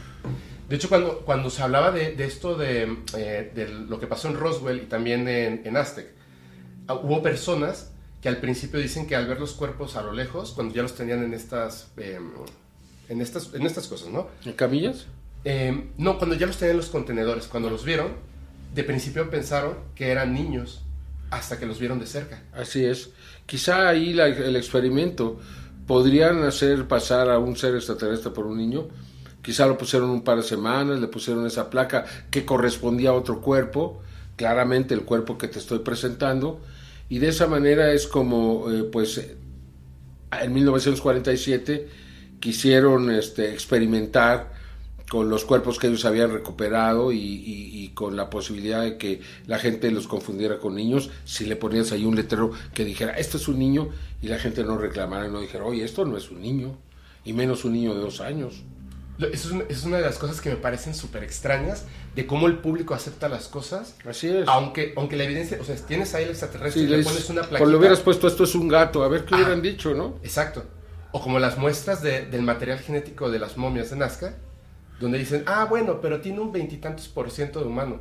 [0.69, 4.27] De hecho, cuando, cuando se hablaba de, de esto de, eh, de lo que pasó
[4.29, 6.07] en Roswell y también en, en Aztec,
[6.87, 7.91] ah, hubo personas
[8.21, 10.95] que al principio dicen que al ver los cuerpos a lo lejos, cuando ya los
[10.95, 12.19] tenían en estas, eh,
[13.09, 14.27] en estas, en estas cosas, ¿no?
[14.45, 15.05] ¿En camillas?
[15.43, 18.13] Eh, no, cuando ya los tenían en los contenedores, cuando los vieron,
[18.73, 20.81] de principio pensaron que eran niños
[21.29, 22.41] hasta que los vieron de cerca.
[22.53, 23.09] Así es.
[23.45, 25.39] Quizá ahí la- el experimento
[25.87, 28.87] podrían hacer pasar a un ser extraterrestre por un niño.
[29.41, 33.41] Quizá lo pusieron un par de semanas, le pusieron esa placa que correspondía a otro
[33.41, 34.01] cuerpo,
[34.35, 36.61] claramente el cuerpo que te estoy presentando,
[37.09, 39.21] y de esa manera es como, eh, pues,
[40.31, 41.87] en 1947
[42.39, 44.54] quisieron este, experimentar
[45.09, 49.21] con los cuerpos que ellos habían recuperado y, y- y con la posibilidad de que
[49.45, 53.37] la gente los confundiera con niños, si le ponías ahí un letrero que dijera, esto
[53.37, 53.89] es un niño,
[54.21, 56.77] y la gente no reclamara y no dijera, oye, esto no es un niño,
[57.23, 58.63] y menos un niño de dos años.
[59.31, 62.93] Eso es, una- de las cosas que me parecen súper extrañas de cómo el público
[62.93, 63.95] acepta las cosas.
[64.05, 64.45] Así es.
[64.47, 67.41] Aunque, aunque la evidencia, o sea, tienes ahí el extraterrestre Sí, y le pones una
[67.41, 67.59] plaquita.
[67.59, 69.37] cuando hubieras puesto esto es un gato, a ver qué Ah.
[69.37, 70.15] hubieran dicho, ¿no?
[70.23, 70.65] Exacto.
[71.13, 74.35] O como las muestras de- del material genético de las momias de Nazca,
[74.99, 77.99] donde dicen, ah, bueno, pero tiene un veintitantos por ciento de humano.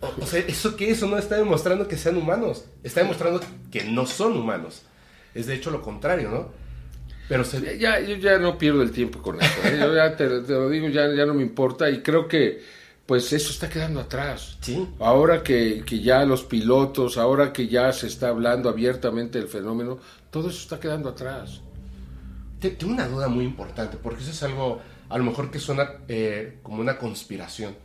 [0.00, 0.90] O, o sea, ¿eso qué?
[0.90, 2.64] Eso no está demostrando que sean humanos.
[2.82, 4.82] Está demostrando que no son humanos.
[5.34, 6.48] Es de hecho lo contrario, ¿no?
[7.28, 9.60] Pero se, Ya, yo ya no pierdo el tiempo con eso.
[9.64, 9.76] ¿eh?
[9.80, 12.62] Yo ya te, te lo digo, ya, ya no me importa y creo que
[13.06, 14.58] pues eso está quedando atrás.
[14.60, 14.88] Sí.
[14.98, 19.98] Ahora que, que ya los pilotos, ahora que ya se está hablando abiertamente del fenómeno,
[20.30, 21.60] todo eso está quedando atrás.
[22.60, 24.80] Te- Tengo una duda muy importante, porque eso es algo,
[25.12, 27.76] a lo mejor que suena eh, como una conspiración.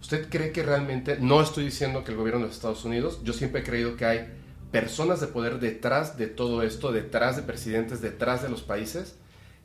[0.00, 3.34] ¿Usted cree que realmente, no estoy diciendo que el gobierno de los Estados Unidos, yo
[3.34, 4.28] siempre he creído que hay
[4.72, 9.16] personas de poder detrás de todo esto, detrás de presidentes, detrás de los países,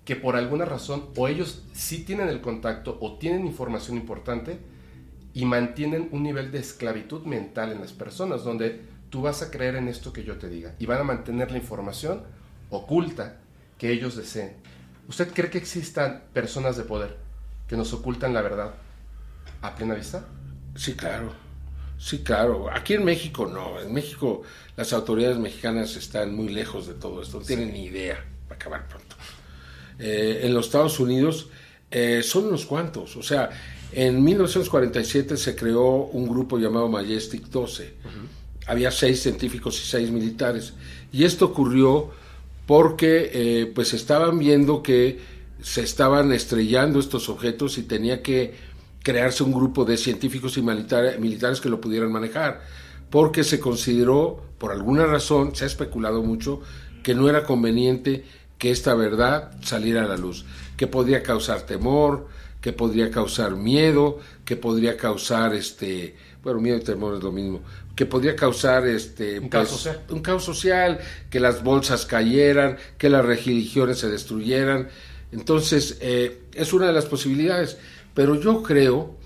[0.04, 4.60] que por alguna razón o ellos sí tienen el contacto o tienen información importante
[5.34, 9.78] y mantienen un nivel de esclavitud mental en las personas, donde tú vas a creer
[9.78, 12.24] en esto que yo te diga y van a mantener la información
[12.70, 13.38] oculta
[13.78, 14.75] que ellos deseen.
[15.08, 17.18] ¿Usted cree que existan personas de poder
[17.68, 18.74] que nos ocultan la verdad
[19.62, 20.26] a plena vista?
[20.76, 21.32] Sí, claro.
[21.98, 22.70] Sí, claro.
[22.72, 23.80] Aquí en México no.
[23.80, 24.42] En México
[24.76, 27.40] las autoridades mexicanas están muy lejos de todo esto.
[27.40, 28.24] No tienen ni idea.
[28.50, 29.16] Va a acabar pronto.
[30.00, 31.50] Eh, en los Estados Unidos
[31.92, 33.16] eh, son unos cuantos.
[33.16, 33.50] O sea,
[33.92, 37.94] en 1947 se creó un grupo llamado Majestic 12.
[38.68, 40.74] Había seis científicos y seis militares.
[41.12, 42.12] Y esto ocurrió
[42.66, 45.20] porque eh, pues estaban viendo que
[45.62, 48.54] se estaban estrellando estos objetos y tenía que
[49.04, 52.62] crearse un grupo de científicos y militares que lo pudieran manejar,
[53.10, 56.62] porque se consideró, por alguna razón, se ha especulado mucho,
[57.04, 58.26] que no era conveniente
[58.58, 62.28] que esta verdad saliera a la luz, que podría causar temor,
[62.62, 67.62] que podría causar miedo, que podría causar este, bueno, miedo y temor es lo mismo,
[67.96, 70.04] que podría causar este un caos, pues, social.
[70.10, 71.00] un caos social,
[71.32, 74.88] que las bolsas cayeran, que las religiones se destruyeran.
[75.32, 77.78] Entonces, eh, es una de las posibilidades.
[78.14, 79.18] Pero yo creo,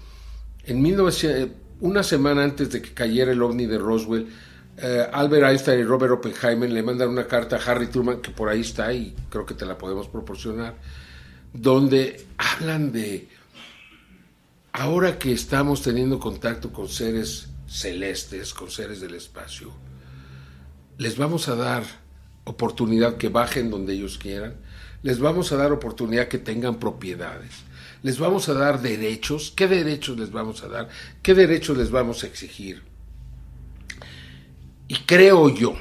[0.63, 4.27] en 1900, una semana antes de que cayera el ovni de Roswell,
[4.77, 8.47] eh, Albert Einstein y Robert Oppenheimer le mandan una carta a Harry Truman, que por
[8.47, 10.75] ahí está y creo que te la podemos proporcionar,
[11.51, 13.27] donde hablan de,
[14.71, 19.71] ahora que estamos teniendo contacto con seres celestes, con seres del espacio,
[20.97, 21.83] les vamos a dar
[22.43, 24.55] oportunidad que bajen donde ellos quieran,
[25.03, 27.51] les vamos a dar oportunidad que tengan propiedades,
[28.03, 30.89] les vamos a dar derechos, ¿qué derechos les vamos a dar?
[31.21, 32.83] ¿Qué derechos les vamos a exigir?
[34.87, 35.75] Y creo yo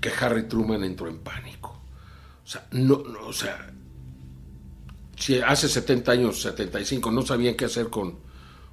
[0.00, 1.80] que Harry Truman entró en pánico.
[2.44, 3.72] O sea, no, no, o sea,
[5.22, 8.18] si hace 70 años, 75, no sabían qué hacer con,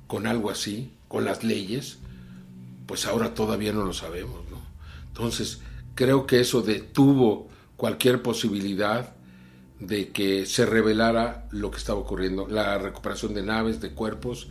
[0.07, 1.99] con algo así, con las leyes,
[2.87, 4.39] pues ahora todavía no lo sabemos.
[5.09, 5.59] Entonces,
[5.93, 9.13] creo que eso detuvo cualquier posibilidad
[9.79, 14.47] de que se revelara lo que estaba ocurriendo, la recuperación de naves, de cuerpos,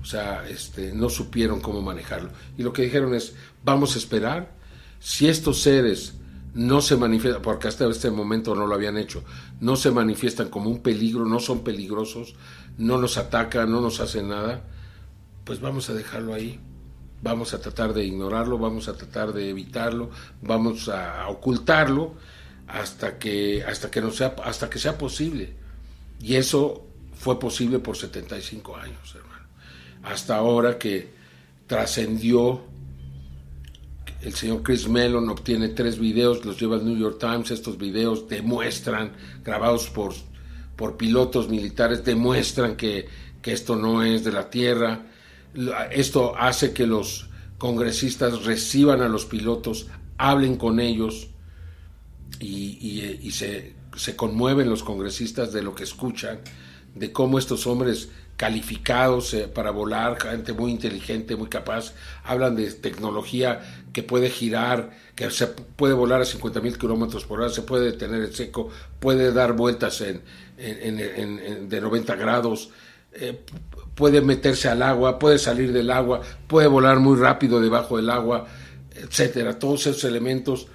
[0.00, 2.30] o sea, este, no supieron cómo manejarlo.
[2.58, 3.34] Y lo que dijeron es,
[3.64, 4.54] vamos a esperar,
[5.00, 6.14] si estos seres
[6.54, 9.22] no se manifiestan, porque hasta este momento no lo habían hecho,
[9.60, 12.34] no se manifiestan como un peligro, no son peligrosos,
[12.78, 14.64] no nos atacan, no nos hacen nada,
[15.44, 16.60] pues vamos a dejarlo ahí.
[17.22, 20.08] Vamos a tratar de ignorarlo, vamos a tratar de evitarlo,
[20.40, 22.14] vamos a ocultarlo
[22.66, 25.52] hasta que hasta que no sea hasta que sea posible.
[26.18, 29.30] Y eso fue posible por 75 años, hermano
[30.02, 31.10] hasta ahora que
[31.66, 32.62] trascendió.
[34.22, 37.50] El señor Chris Mellon obtiene tres videos, los lleva al New York Times.
[37.50, 40.12] Estos videos demuestran, grabados por,
[40.76, 43.08] por pilotos militares, demuestran que,
[43.40, 45.06] que esto no es de la Tierra.
[45.90, 49.86] Esto hace que los congresistas reciban a los pilotos,
[50.18, 51.28] hablen con ellos
[52.38, 56.40] y, y, se, se, conmueven los congresistas de lo que escuchan,
[56.94, 61.92] de cómo estos hombres calificados eh, para volar, gente muy inteligente, muy capaz.
[62.24, 63.60] Hablan de tecnología
[63.92, 67.90] que puede girar, que se puede volar a 50 mil kilómetros por hora, se puede
[67.90, 70.22] detener en seco, puede dar vueltas en,
[70.56, 72.70] de 90 grados,
[73.12, 73.44] eh,
[73.94, 78.46] puede meterse al agua, puede salir del agua, puede volar muy rápido debajo del agua,
[78.94, 79.58] etcétera.
[79.58, 80.66] Todos esos elementos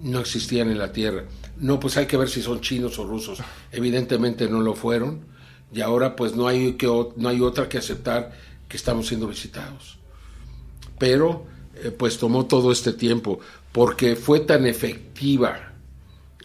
[0.00, 1.22] no existían en la Tierra.
[1.58, 3.38] No, pues hay que ver si son chinos o rusos.
[3.70, 5.30] Evidentemente no lo fueron
[5.72, 8.32] y ahora pues no hay, que, no hay otra que aceptar
[8.68, 9.98] que estamos siendo visitados.
[10.98, 13.40] Pero eh, pues tomó todo este tiempo
[13.72, 15.72] porque fue tan efectiva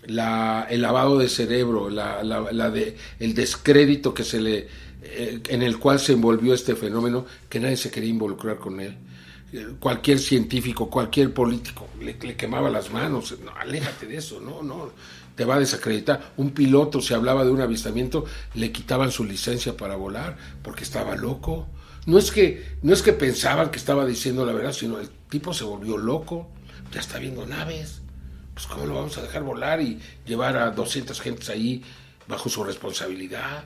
[0.05, 4.67] la, el lavado de cerebro, la, la, de, el descrédito que se le,
[5.03, 8.95] eh, en el cual se envolvió este fenómeno que nadie se quería involucrar con él.
[9.51, 14.63] Eh, cualquier científico, cualquier político le, le quemaba las manos, no, aléjate de eso, no,
[14.63, 14.91] no,
[15.37, 16.33] te va a desacreditar.
[16.35, 21.15] Un piloto, si hablaba de un avistamiento, le quitaban su licencia para volar porque estaba
[21.15, 21.67] loco.
[22.07, 25.53] No es que, no es que pensaban que estaba diciendo la verdad, sino el tipo
[25.53, 26.49] se volvió loco.
[26.91, 28.01] Ya está viendo naves.
[28.55, 31.83] Pues cómo lo vamos a dejar volar y llevar a 200 gentes ahí
[32.27, 33.65] bajo su responsabilidad.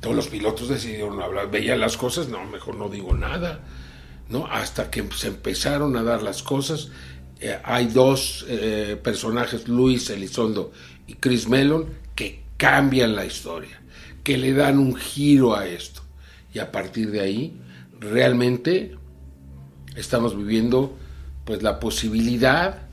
[0.00, 3.58] Todos los pilotos decidieron hablar, veían las cosas, no, mejor no digo nada.
[4.28, 4.46] ¿no?
[4.46, 6.90] Hasta que se empezaron a dar las cosas,
[7.40, 10.72] eh, hay dos eh, personajes, Luis Elizondo
[11.06, 13.80] y Chris Mellon que cambian la historia,
[14.24, 16.02] que le dan un giro a esto.
[16.52, 17.56] Y a partir de ahí,
[18.00, 18.96] realmente
[19.96, 20.96] estamos viviendo
[21.44, 22.88] pues la posibilidad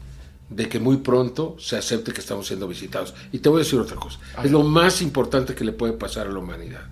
[0.49, 3.13] de que muy pronto se acepte que estamos siendo visitados.
[3.31, 6.27] Y te voy a decir otra cosa, es lo más importante que le puede pasar
[6.27, 6.85] a la humanidad.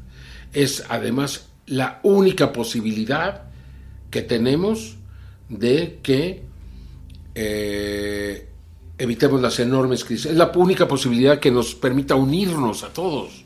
[0.51, 3.43] Es además la única posibilidad
[4.09, 4.95] que tenemos
[5.49, 6.43] de que
[7.35, 8.49] eh,
[8.97, 10.27] evitemos las enormes crisis.
[10.27, 13.43] Es la única posibilidad que nos permita unirnos a todos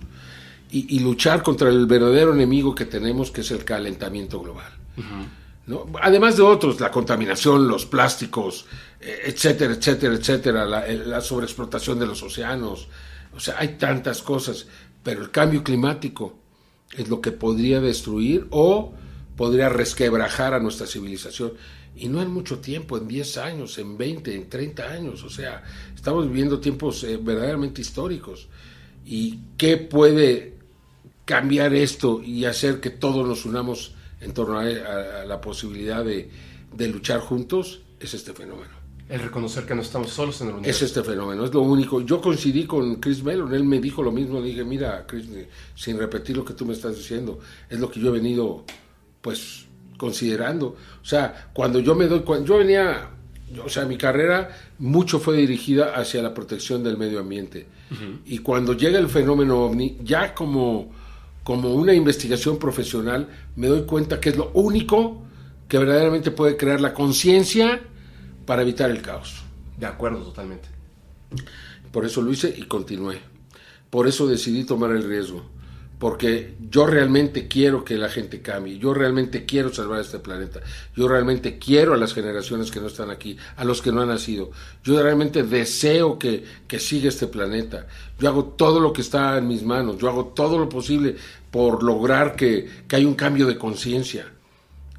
[0.70, 4.72] y, luchar contra el verdadero enemigo que tenemos, que es el calentamiento global.
[6.02, 8.66] Además de otros, la contaminación, los plásticos,
[9.00, 12.88] eh, etcétera, etcétera, etcétera, la, la sobreexplotación de los océanos.
[13.36, 14.68] O sea, hay tantas cosas,
[15.04, 16.38] pero el cambio climático
[16.96, 18.94] es lo que podría destruir o
[19.36, 21.54] podría resquebrajar a nuestra civilización.
[21.98, 25.24] Y no en mucho tiempo, en 10 años, en 20, en 30 años.
[25.24, 25.64] O sea,
[25.96, 28.48] estamos viviendo tiempos eh, verdaderamente históricos.
[29.06, 30.58] ¿Y qué puede
[31.26, 34.64] cambiar esto y hacer que todos nos unamos en torno a,
[35.26, 36.30] la posibilidad de,
[36.88, 37.82] luchar juntos?
[38.00, 38.72] Es este fenómeno.
[39.10, 40.86] El reconocer que no estamos solos en el universo.
[40.86, 42.02] Es este fenómeno, es lo único.
[42.02, 45.26] Yo coincidí con Chris Mellon, él me dijo lo mismo, dije, mira, Chris,
[45.76, 48.66] sin repetir lo que tú me estás diciendo, es lo que yo he venido,
[49.22, 49.67] pues,
[49.98, 50.76] considerando.
[51.02, 53.10] O sea, cuando yo me doy cuenta, yo venía,
[53.64, 57.68] o sea, mi carrera mucho fue dirigida hacia la protección del medio ambiente.
[58.26, 60.92] Y cuando llega el fenómeno ovni, ya como,
[61.44, 65.24] como una investigación profesional, me doy cuenta que es lo único
[65.68, 67.82] que verdaderamente puede crear la conciencia
[68.46, 69.44] para evitar el caos.
[69.78, 70.68] De acuerdo, totalmente.
[71.92, 73.20] Por eso lo hice y continué.
[73.90, 75.57] Por eso decidí tomar el riesgo
[76.00, 80.62] porque yo realmente quiero que la gente cambie, yo realmente quiero salvar este planeta,
[80.96, 84.10] yo realmente quiero a las generaciones que no están aquí, a los que no han
[84.10, 84.52] nacido,
[84.84, 87.88] yo realmente deseo que, que siga este planeta,
[88.20, 91.16] yo hago todo lo que está en mis manos, yo hago todo lo posible
[91.50, 94.32] por lograr que, que haya un cambio de conciencia.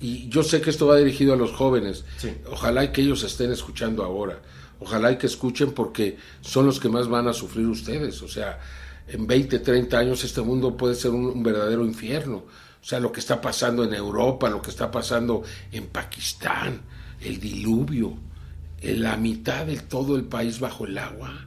[0.00, 2.04] Y yo sé que esto va dirigido a los jóvenes,
[2.50, 4.40] ojalá y que ellos estén escuchando ahora,
[4.78, 8.60] ojalá y que escuchen porque son los que más van a sufrir ustedes, o sea,
[9.08, 12.36] en 20, 30 años este mundo puede ser un, verdadero infierno.
[12.36, 15.42] O sea, lo que está pasando en Europa, lo que está pasando
[15.72, 16.80] en Pakistán,
[17.20, 18.16] el diluvio,
[18.80, 21.46] en la mitad de todo el país bajo el agua.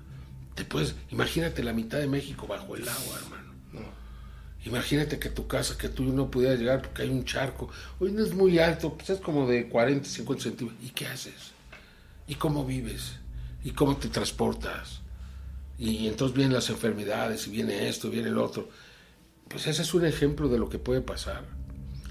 [0.56, 3.42] Te puedes, imagínate la mitad de México bajo el agua, hermano.
[4.64, 7.70] Imagínate que tu casa, que tú no pudieras llegar porque hay un charco.
[8.00, 10.84] Hoy no es muy alto, pues es como de 40, 50 centímetros.
[10.84, 11.52] ¿Y qué haces?
[12.28, 13.14] ¿Y cómo vives?
[13.64, 15.01] ¿Y cómo te transportas?
[15.82, 18.70] Y entonces vienen las enfermedades y viene esto, viene el otro.
[19.48, 21.44] Pues ese es un ejemplo de lo que puede pasar.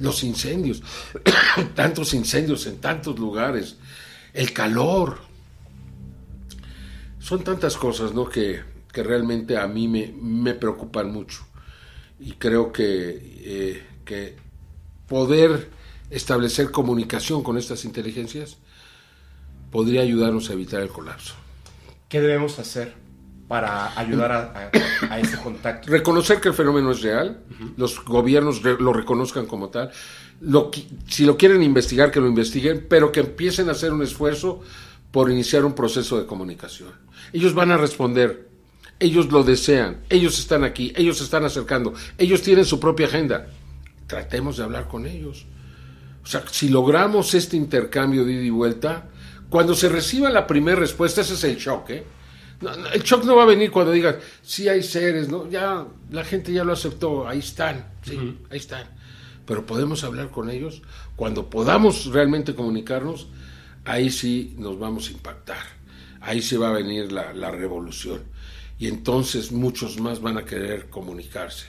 [0.00, 0.82] Los incendios,
[1.76, 3.76] tantos incendios en tantos lugares,
[4.34, 5.18] el calor.
[7.20, 8.28] Son tantas cosas ¿no?
[8.28, 8.60] que,
[8.92, 11.46] que realmente a mí me, me, preocupan mucho.
[12.18, 14.34] Y creo que, eh, que
[15.06, 15.70] poder
[16.10, 18.56] establecer comunicación con estas inteligencias
[19.70, 21.34] podría ayudarnos a evitar el colapso.
[22.08, 23.09] ¿Qué debemos hacer
[23.50, 25.90] para ayudar a, ese contacto.
[25.90, 27.40] Reconocer que el fenómeno es real,
[27.76, 29.90] los gobiernos lo reconozcan como tal,
[30.40, 30.70] lo,
[31.08, 34.60] si lo quieren investigar, que lo investiguen, pero que empiecen a hacer un esfuerzo
[35.10, 36.90] por iniciar un proceso de comunicación.
[37.32, 38.48] Ellos van a responder,
[39.00, 43.48] ellos lo desean, ellos están aquí, ellos se están acercando, ellos tienen su propia agenda.
[44.06, 45.44] Tratemos de hablar con ellos.
[46.22, 49.08] O sea, si logramos este intercambio de ida y vuelta,
[49.48, 52.04] cuando se reciba la primera respuesta, ese es el shock, ¿eh?
[52.60, 55.48] El shock no va a venir cuando digas, sí hay seres, ¿no?
[55.48, 58.86] Ya la gente ya lo aceptó, ahí están, sí, ahí están.
[59.46, 60.82] Pero podemos hablar con ellos.
[61.16, 63.28] Cuando podamos realmente comunicarnos,
[63.84, 65.80] ahí sí nos vamos a impactar.
[66.20, 68.22] Ahí sí va a venir la, la revolución.
[68.78, 71.66] Y entonces muchos más van a querer comunicarse.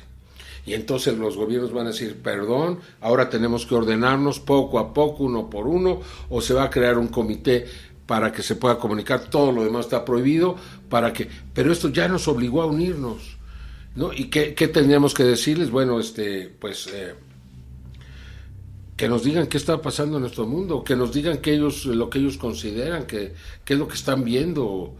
[0.65, 5.23] Y entonces los gobiernos van a decir, perdón, ahora tenemos que ordenarnos poco a poco,
[5.23, 7.65] uno por uno, o se va a crear un comité
[8.11, 10.57] para que se pueda comunicar, todo lo demás está prohibido,
[10.89, 13.37] para que, pero esto ya nos obligó a unirnos,
[13.95, 14.11] ¿no?
[14.11, 15.71] ¿Y qué, qué tendríamos que decirles?
[15.71, 17.15] Bueno, este, pues, eh,
[18.97, 22.09] que nos digan qué está pasando en nuestro mundo, que nos digan que ellos, lo
[22.09, 24.93] que ellos consideran, que, qué es lo que están viendo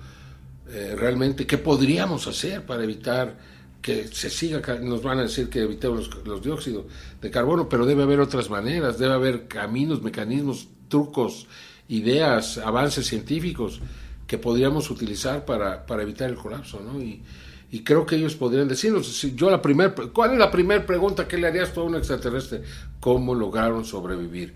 [0.69, 3.37] eh, realmente, qué podríamos hacer para evitar
[3.81, 6.85] que se siga, nos van a decir que evitemos los, los dióxidos
[7.19, 11.47] de carbono, pero debe haber otras maneras, debe haber caminos, mecanismos, trucos,
[11.91, 13.81] ideas, avances científicos
[14.25, 17.01] que podríamos utilizar para, para evitar el colapso, ¿no?
[17.01, 17.21] Y,
[17.69, 21.27] y, creo que ellos podrían decirnos, si yo la primer, ¿cuál es la primera pregunta
[21.27, 22.63] que le harías a un extraterrestre?
[22.99, 24.53] ¿Cómo lograron sobrevivir?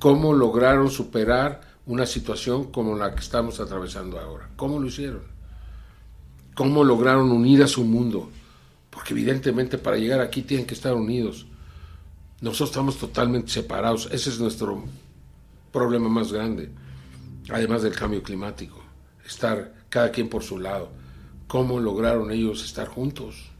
[0.00, 4.50] ¿Cómo lograron superar una situación como la que estamos atravesando ahora?
[4.56, 5.22] ¿Cómo lo hicieron?
[6.54, 8.30] ¿Cómo lograron unir a su mundo?
[8.90, 11.46] Porque evidentemente para llegar aquí tienen que estar unidos.
[12.40, 14.08] Nosotros estamos totalmente separados.
[14.12, 14.84] Ese es nuestro
[15.74, 16.70] problema más grande,
[17.50, 18.80] además del cambio climático,
[19.26, 20.90] estar cada quien por su lado.
[21.48, 23.50] ¿Cómo lograron ellos estar juntos?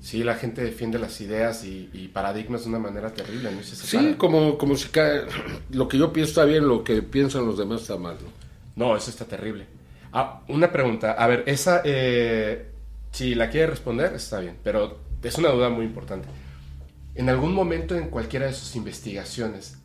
[0.00, 3.62] Sí, la gente defiende las ideas y, paradigmas de una manera terrible, ¿no?
[3.62, 5.22] sí, como, como si cae,
[5.70, 8.86] lo que yo pienso está bien, lo que piensan los demás está mal, ¿no?
[8.86, 9.66] No, eso está terrible.
[10.12, 11.12] Ah, una pregunta.
[11.12, 12.70] A ver, esa, eh,
[13.12, 16.28] si la quiere responder, está bien, pero es una duda muy importante.
[17.14, 19.76] En algún momento en cualquiera de sus investigaciones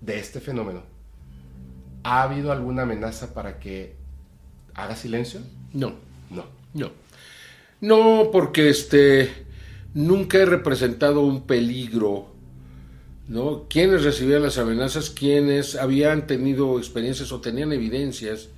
[0.00, 0.82] de este fenómeno,
[2.02, 3.94] ¿ha habido alguna amenaza para que
[4.74, 5.40] haga silencio?
[5.72, 5.94] No,
[6.30, 6.44] No.
[6.74, 6.90] no.
[7.80, 9.30] No, porque este
[9.94, 12.26] nunca he representado un peligro,
[13.26, 13.66] ¿no?
[13.70, 18.48] Quienes recibían las amenazas, quienes habían tenido experiencias o tenían evidencias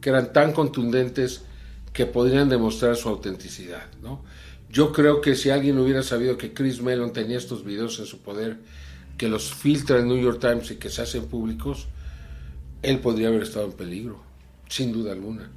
[0.00, 1.42] que eran tan contundentes
[1.92, 4.22] que podrían demostrar su autenticidad, ¿no?
[4.70, 8.18] Yo creo que si alguien hubiera sabido que Chris Mellon tenía estos videos en su
[8.18, 8.58] poder,
[9.18, 11.88] que los filtra en New York Times y que se hacen públicos,
[12.82, 14.22] él podría haber estado en peligro,
[14.68, 15.50] sin duda alguna.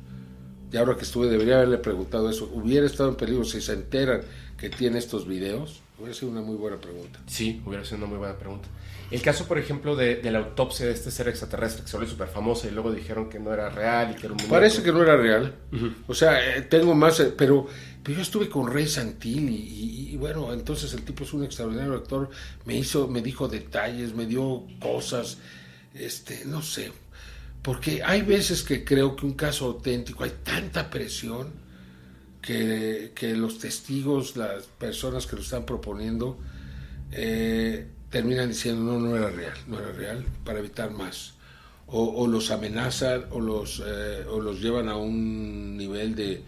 [0.72, 2.50] Y ahora que estuve, debería haberle preguntado eso.
[2.52, 4.22] ¿Hubiera estado en peligro si se enteran
[4.58, 5.82] que tiene estos videos?
[6.00, 7.20] Hubiera sido una muy buena pregunta.
[7.28, 8.68] Sí, hubiera sido una muy buena pregunta.
[9.12, 12.12] El caso, por ejemplo, de, de la autopsia de este ser extraterrestre que se volvió
[12.12, 14.40] súper famosa y luego dijeron que no era real y que era un.
[14.50, 15.54] Parece que no era real.
[16.08, 17.68] O sea, eh, tengo más, eh, pero,
[18.02, 21.94] pero yo estuve con Rey Santilli y, y, bueno, entonces el tipo es un extraordinario
[21.94, 22.32] actor.
[22.66, 25.38] Me hizo, me dijo detalles, me dio cosas,
[25.94, 26.92] este, no sé.
[27.64, 31.48] Porque hay veces que creo que un caso auténtico hay tanta presión
[32.42, 36.38] que, que los testigos, las personas que lo están proponiendo,
[37.14, 41.34] eh, terminan diciendo no, no era real, no era real, para evitar más.
[41.88, 46.42] O, los amenazan o los, eh, o los llevan a un nivel de,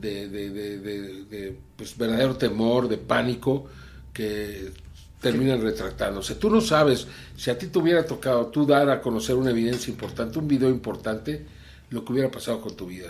[0.00, 3.66] de, de, de, pues, verdadero temor, de pánico,
[4.14, 4.72] que
[5.20, 6.34] terminan retractándose.
[6.34, 7.06] Tú no sabes,
[7.36, 10.70] si a ti te hubiera tocado tú dar a conocer una evidencia importante, un video
[10.70, 11.46] importante,
[11.90, 13.08] lo que hubiera pasado con tu vida.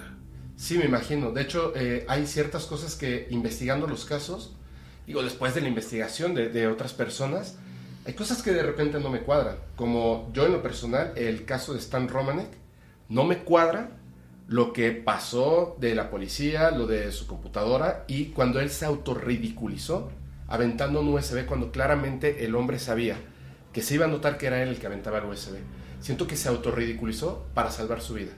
[0.56, 1.30] Sí, me imagino.
[1.32, 4.52] De hecho, eh, hay ciertas cosas que investigando los casos,
[5.06, 7.56] digo, después de la investigación de, de, otras personas,
[8.04, 9.56] hay cosas que de repente no me cuadran.
[9.76, 12.48] Como yo en lo personal, el caso de Stan Romanek,
[13.08, 13.90] no me cuadra
[14.50, 20.10] lo que pasó de la policía, lo de su computadora y cuando él se autorridiculizó
[20.50, 23.16] aventando un USB cuando claramente el hombre sabía
[23.72, 25.54] que se iba a notar que era él el que aventaba el USB.
[26.00, 28.32] Siento que se autorridiculizó para salvar su vida.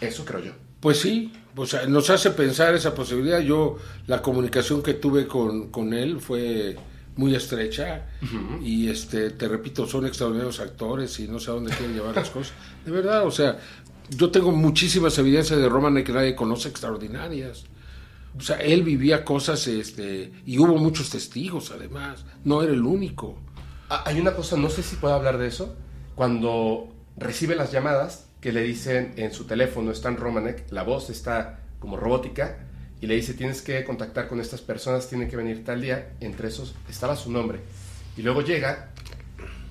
[0.00, 0.52] Eso creo yo.
[0.80, 3.40] Pues sí, o sea, nos hace pensar esa posibilidad.
[3.40, 3.76] Yo,
[4.06, 6.76] la comunicación que tuve con, con él fue
[7.16, 8.62] muy estrecha uh -huh.
[8.62, 12.30] y este te repito son extraordinarios actores y no sé a dónde quieren llevar las
[12.30, 12.54] cosas
[12.86, 13.58] de verdad o sea
[14.08, 17.64] yo tengo muchísimas evidencias de Roman que nadie conoce extraordinarias
[18.38, 22.24] o sea él vivía cosas este y hubo muchos testigos además.
[22.44, 23.38] No era el único.
[23.88, 25.76] Hay una cosa no sé si puedo hablar de eso.
[26.14, 31.60] Cuando recibe las llamadas que le dicen en su teléfono Stan Romanek la voz está
[31.80, 32.68] como robótica
[33.00, 36.48] y le dice tienes que contactar con estas personas, tienen que venir tal día, entre
[36.48, 37.60] esos estaba su nombre.
[38.16, 38.90] Y luego llega,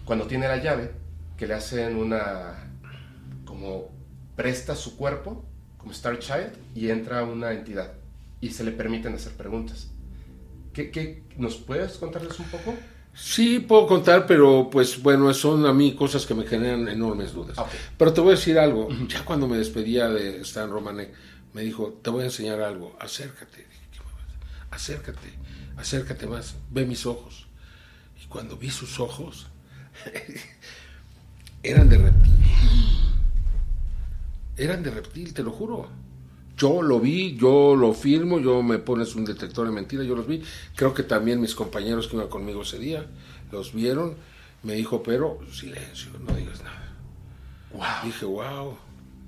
[0.05, 0.91] cuando tiene la llave,
[1.35, 2.71] que le hacen una,
[3.43, 3.89] como
[4.35, 5.43] presta su cuerpo,
[5.77, 7.93] como Star Child, y entra una entidad,
[8.41, 9.89] y se le permiten hacer preguntas.
[10.73, 12.75] ¿Qué, qué, nos puedes contarles un poco?
[13.13, 17.57] Sí, puedo contar, pero pues bueno, son a mí cosas que me generan enormes dudas.
[17.57, 17.79] Okay.
[17.97, 19.07] Pero te voy a decir algo, uh -huh.
[19.07, 21.11] ya cuando me despedía de Stan Romanek,
[21.53, 23.65] me dijo, te voy a enseñar algo, acércate,
[24.69, 25.33] acércate,
[25.77, 27.47] acércate más, ve mis ojos.
[28.23, 29.47] Y cuando vi sus ojos,
[31.63, 32.33] eran de reptil.
[34.57, 35.89] Eran de reptil, te lo juro.
[36.57, 40.25] Yo lo vi, yo lo firmo, yo me pones un detector de mentiras, yo los
[40.25, 40.41] vi.
[40.75, 43.05] Creo que también mis compañeros que iban conmigo ese día
[43.51, 44.15] los vieron.
[44.63, 46.95] Me dijo, pero silencio, no digas nada.
[47.73, 48.05] Wow.
[48.05, 48.75] Dije, wow.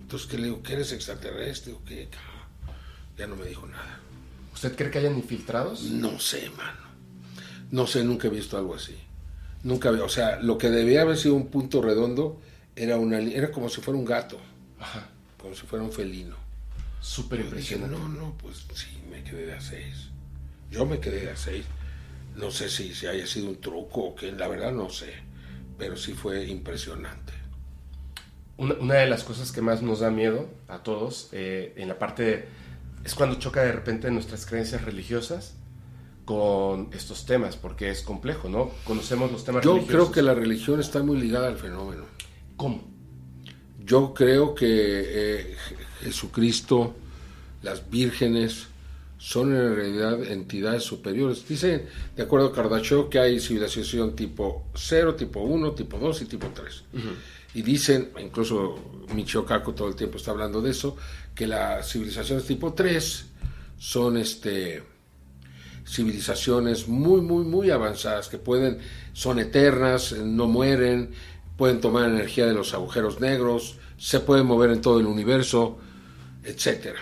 [0.02, 0.64] Entonces, ¿qué le digo?
[0.64, 2.10] ¿Que eres extraterrestre o qué?
[3.16, 4.00] Ya no me dijo nada.
[4.52, 5.84] ¿Usted cree que hayan infiltrados?
[5.84, 6.80] No sé, mano.
[7.70, 8.96] No sé, nunca he visto algo así.
[9.64, 12.42] Nunca, o sea, lo que debía haber sido un punto redondo
[12.76, 14.40] era una era como si fuera un gato.
[14.80, 15.10] Ajá.
[15.40, 16.49] Como si fuera un felino.
[17.02, 17.96] Súper impresionante.
[17.98, 20.10] no, no, pues sí, me quedé de a seis.
[20.70, 21.66] Yo me quedé de a seis.
[22.36, 25.14] No sé si, si haya sido un truco o qué, la verdad no sé.
[25.78, 27.34] Pero sí fue impresionante.
[28.58, 31.98] Una, una, de las cosas que más nos da miedo a todos eh, en la
[31.98, 32.46] parte de,
[33.06, 35.56] es cuando choca de repente nuestras creencias religiosas
[36.26, 38.72] con estos temas, porque es complejo, ¿no?
[38.84, 40.10] Conocemos los temas Yo religiosos.
[40.10, 42.04] creo que la religión está muy ligada al fenómeno.
[42.56, 42.84] ¿Cómo?
[43.84, 45.56] Yo creo que eh,
[46.02, 46.96] Jesucristo,
[47.62, 48.68] las vírgenes,
[49.18, 51.48] son en realidad entidades superiores.
[51.48, 51.86] Dicen,
[52.16, 56.48] de acuerdo a Kardashev, que hay civilización tipo 0, tipo 1, tipo 2 y tipo
[56.54, 56.84] 3.
[56.94, 57.02] Uh -huh.
[57.54, 60.96] Y dicen, incluso Michio Kaku todo el tiempo está hablando de eso,
[61.36, 63.26] que las civilizaciones tipo 3
[63.78, 64.84] son este
[65.86, 68.78] civilizaciones muy, muy, muy avanzadas, que pueden,
[69.14, 71.10] son eternas, no mueren,
[71.58, 75.80] pueden tomar energía de los agujeros negros, se pueden mover en todo el universo,
[76.44, 77.00] etcétera.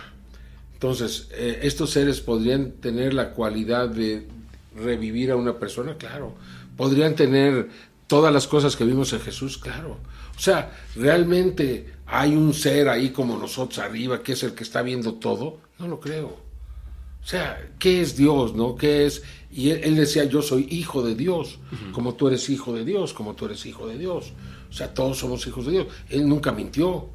[0.74, 4.28] Entonces, eh, estos seres podrían tener la cualidad de
[4.76, 6.36] revivir a una persona, claro.
[6.76, 7.70] Podrían tener
[8.06, 9.98] todas las cosas que vimos en Jesús, claro.
[10.36, 14.82] O sea, realmente hay un ser ahí como nosotros arriba que es el que está
[14.82, 15.60] viendo todo.
[15.80, 16.28] No lo creo.
[16.28, 18.76] O sea, ¿qué es Dios, no?
[18.76, 19.24] ¿Qué es?
[19.52, 21.60] Y él, decía, yo soy hijo de Dios,
[21.92, 24.32] como tú eres hijo de Dios, como tú eres hijo de Dios.
[24.70, 25.88] O sea, todos somos hijos de Dios.
[26.10, 27.10] Él nunca mintió,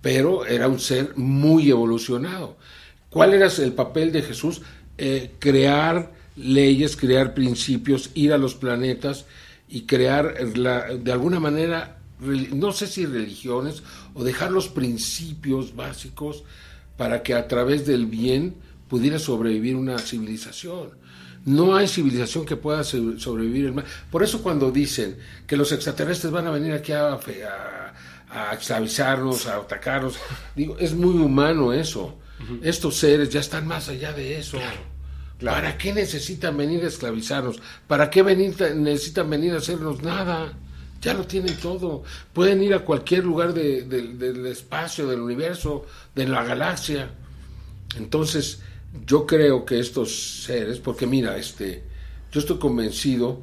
[0.00, 2.56] pero era un ser muy evolucionado.
[3.10, 4.62] ¿Cuál era el papel de Jesús?
[4.96, 9.26] Eh, crear leyes, crear principios, ir a los planetas
[9.68, 13.82] y crear de alguna manera, no sé si religiones,
[14.14, 16.44] o dejar los principios básicos
[16.96, 18.56] para que a través del bien
[18.88, 20.90] pudiera sobrevivir una civilización.
[21.44, 23.84] No hay civilización que pueda sobrevivir el mal.
[24.10, 27.18] Por eso cuando dicen que los extraterrestres van a venir aquí a,
[28.52, 30.16] esclavizarnos, a atacarnos,
[30.54, 32.16] digo, es muy humano eso.
[32.62, 34.58] Estos seres ya están más allá de eso.
[35.42, 37.60] ¿Para qué necesitan venir a esclavizarnos?
[37.86, 40.52] ¿Para qué venir, necesitan venir a hacernos nada?
[41.00, 42.02] Ya lo tienen todo.
[42.32, 47.10] Pueden ir a cualquier lugar del espacio, del universo, de la galaxia.
[47.96, 48.60] Entonces,
[49.06, 51.84] yo creo que estos seres, porque mira, este,
[52.32, 53.42] yo estoy convencido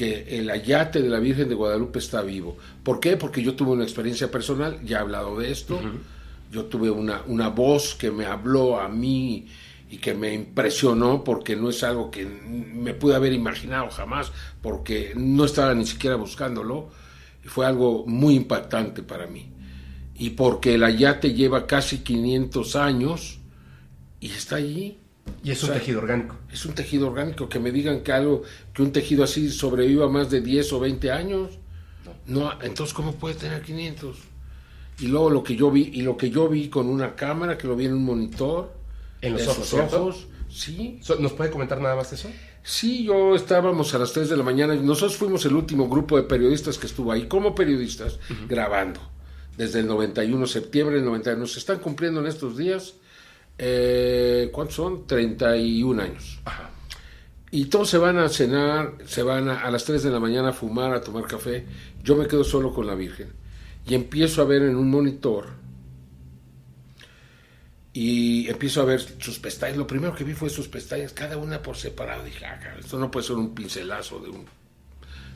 [0.00, 2.56] que el ayate de la Virgen de Guadalupe está vivo.
[2.82, 3.18] ¿Por qué?
[3.18, 5.78] Porque yo tuve una experiencia personal, ya he hablado de esto.
[6.50, 9.46] Yo tuve una, una voz que me habló a mí
[9.90, 14.32] y que me impresionó porque no es algo que me pude haber imaginado jamás,
[14.62, 16.88] porque no estaba ni siquiera buscándolo,
[17.44, 19.52] y fue algo muy impactante para mí.
[20.14, 23.38] Y porque el ayate lleva casi 500 años
[24.18, 24.96] y está allí.
[25.42, 26.36] Y es un tejido orgánico.
[26.52, 30.30] Es un tejido orgánico, que me digan que algo, que un tejido así sobreviva más
[30.30, 31.58] de 10 o 20 años.
[32.26, 34.16] No, entonces ¿cómo puede tener 500?
[35.00, 37.66] Y luego lo que yo vi, y lo que yo vi con una cámara, que
[37.66, 38.74] lo vi en un monitor,
[39.22, 41.00] en los ojos, ojos sí.
[41.18, 42.28] ¿Nos puede comentar nada más eso?
[42.62, 46.16] Sí, yo estábamos a las 3 de la mañana y nosotros fuimos el último grupo
[46.16, 48.18] de periodistas que estuvo ahí como periodistas
[48.48, 49.00] grabando
[49.56, 51.46] desde el 91, septiembre del 91.
[51.46, 52.94] Se están cumpliendo en estos días,
[53.62, 55.06] eh, ¿cuántos son?
[55.06, 56.40] 31 años.
[56.44, 56.70] Ajá.
[57.50, 60.50] Y todos se van a cenar, se van a, a las 3 de la mañana
[60.50, 61.66] a fumar, a tomar café.
[62.02, 63.32] Yo me quedo solo con la Virgen
[63.86, 65.60] y empiezo a ver en un monitor
[67.92, 69.76] y empiezo a ver sus pestañas.
[69.76, 72.24] Lo primero que vi fue sus pestañas, cada una por separado.
[72.24, 74.44] Dije, ah, esto no puede ser un pincelazo de, un,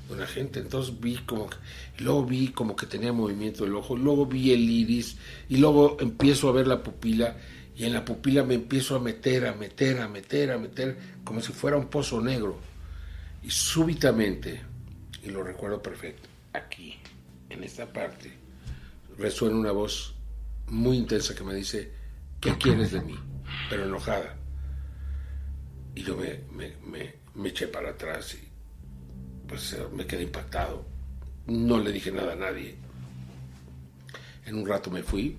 [0.08, 0.60] de una gente.
[0.60, 1.56] Entonces vi como que,
[1.98, 5.16] luego vi como que tenía movimiento del ojo, luego vi el iris,
[5.48, 7.36] y luego empiezo a ver la pupila,
[7.76, 11.40] y en la pupila me empiezo a meter, a meter, a meter, a meter, como
[11.40, 12.58] si fuera un pozo negro.
[13.42, 14.62] Y súbitamente,
[15.22, 16.96] y lo recuerdo perfecto, aquí,
[17.50, 18.32] en esta parte,
[19.18, 20.14] resuena una voz
[20.68, 21.90] muy intensa que me dice,
[22.40, 23.18] ¿qué quieres de mí?
[23.68, 24.36] Pero enojada.
[25.96, 26.40] Y yo me,
[27.34, 28.48] me, eché para atrás y
[29.48, 30.84] pues me quedé impactado.
[31.46, 32.76] No le dije nada a nadie.
[34.46, 35.36] En un rato me fui.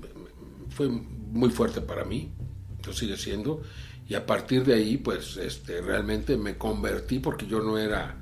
[0.69, 0.89] Fue
[1.31, 2.31] muy fuerte para mí.
[2.85, 3.61] Lo sigue siendo.
[4.07, 8.15] Y a partir de ahí, pues este, realmente me convertí porque yo no era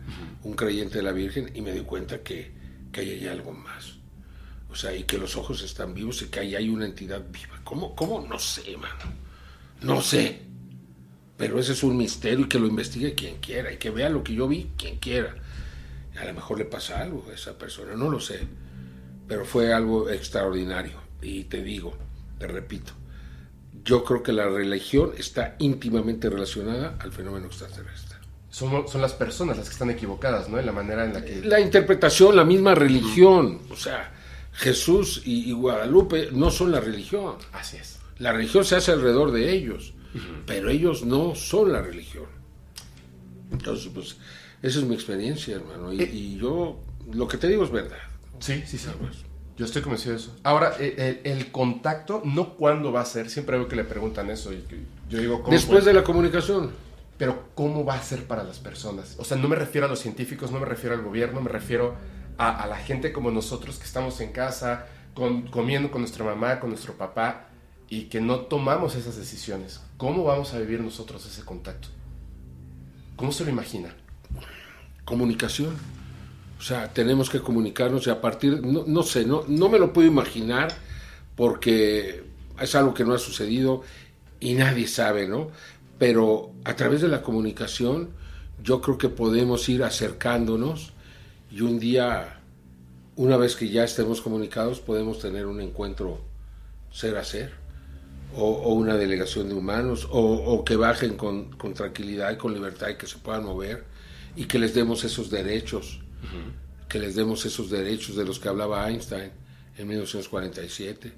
[0.43, 2.51] un creyente de la Virgen y me di cuenta que,
[2.91, 3.95] que ahí hay algo más.
[4.69, 7.59] O sea, y que los ojos están vivos y que ahí hay una entidad viva.
[7.63, 7.95] ¿Cómo?
[7.95, 8.25] ¿Cómo?
[8.27, 9.13] No sé, mano.
[9.81, 10.41] No sé.
[11.37, 14.23] Pero ese es un misterio y que lo investigue quien quiera y que vea lo
[14.23, 15.35] que yo vi quien quiera.
[16.19, 18.39] A lo mejor le pasa algo a esa persona, no lo sé.
[19.27, 20.97] Pero fue algo extraordinario.
[21.21, 21.97] Y te digo,
[22.37, 22.93] te repito,
[23.83, 28.17] yo creo que la religión está íntimamente relacionada al fenómeno extraterrestre.
[28.49, 30.59] Son, son las personas las que están equivocadas, ¿no?
[30.59, 31.41] En la manera en la que...
[31.43, 33.61] La interpretación, la misma religión.
[33.71, 34.13] O sea,
[34.53, 37.35] Jesús y, Guadalupe no son la religión.
[37.51, 37.99] Así es.
[38.19, 39.93] La religión se hace alrededor de ellos,
[40.45, 42.27] pero ellos no son la religión.
[43.51, 44.17] Entonces, pues,
[44.61, 45.91] esa es mi experiencia, hermano.
[45.91, 46.37] Y, eh.
[46.39, 46.79] yo,
[47.11, 47.97] lo que te digo es verdad.
[48.39, 48.87] Sí, sí, sí.
[49.63, 50.35] Yo estoy convencido de eso.
[50.43, 53.29] Ahora, eh, el, contacto, no cuándo va a ser.
[53.29, 54.51] Siempre veo que le preguntan eso.
[54.51, 54.61] Y
[55.09, 56.71] yo digo, Después de la comunicación.
[57.17, 59.15] Pero, ¿cómo va a ser para las personas?
[59.19, 61.95] O sea, no me refiero a los científicos, no me refiero al gobierno, me refiero
[62.37, 66.95] a, la gente como nosotros que estamos en casa, comiendo con nuestra mamá, con nuestro
[66.95, 67.47] papá,
[67.87, 69.79] y que no tomamos esas decisiones.
[69.95, 71.87] ¿Cómo vamos a vivir nosotros ese contacto?
[73.15, 73.95] ¿Cómo se lo imagina?
[75.05, 75.77] Comunicación.
[76.63, 79.91] O sea, tenemos que comunicarnos y a partir, no, no sé, no, no me lo
[79.91, 80.73] puedo imaginar
[81.35, 82.23] porque
[82.57, 83.81] es algo que no ha sucedido
[84.39, 85.49] y nadie sabe, ¿no?
[85.99, 88.11] Pero a través de la comunicación
[88.63, 90.93] yo creo que podemos ir acercándonos
[91.51, 92.39] y un día
[93.17, 96.21] una vez que ya estemos comunicados, podemos tener un encuentro
[96.93, 97.51] ser a ser,
[98.37, 103.05] o, una delegación de humanos, o, que bajen con, tranquilidad y con libertad y que
[103.05, 103.83] se puedan mover,
[104.37, 105.99] y que les demos esos derechos,
[106.89, 109.31] que les demos esos derechos de los que hablaba Einstein
[109.77, 111.11] en 1947,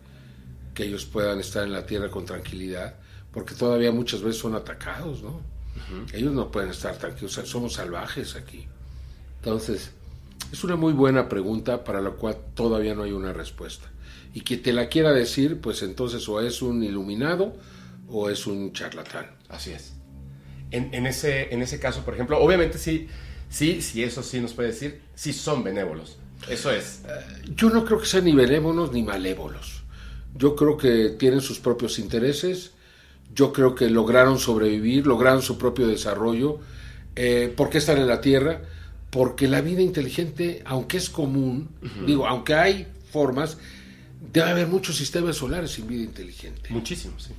[0.73, 2.95] que ellos puedan estar en la Tierra con tranquilidad,
[3.31, 5.41] porque todavía muchas veces son atacados, ¿no?
[6.13, 8.65] Ellos no pueden estar tranquilos, somos salvajes aquí.
[9.39, 9.91] Entonces,
[10.51, 13.91] es una muy buena pregunta para la cual todavía no hay una respuesta.
[14.33, 17.55] Y quien te la quiera decir, pues entonces o es un iluminado
[18.07, 19.31] o es un charlatán.
[19.49, 19.93] Así es.
[20.71, 23.07] En, ese, en ese caso, por ejemplo, obviamente sí,
[23.49, 26.17] sí, sí, eso sí nos puede decir, sí son benévolos.
[26.49, 27.01] Eso es.
[27.07, 29.83] Eh, yo no creo que sean ni benévolos ni malévolos.
[30.35, 32.71] Yo creo que tienen sus propios intereses.
[33.33, 36.59] Yo creo que lograron sobrevivir, lograron su propio desarrollo.
[37.15, 38.61] Eh, ¿Por qué están en la Tierra?
[39.15, 41.69] porque la vida inteligente, aunque es común,
[42.05, 43.57] digo, aunque hay formas,
[44.33, 46.69] debe haber muchos sistemas solares sin vida inteligente.
[46.69, 47.31] Muchísimos, sí.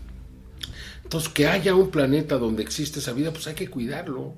[1.07, 4.34] Entonces, que haya un planeta donde existe esa vida, pues hay que cuidarlo.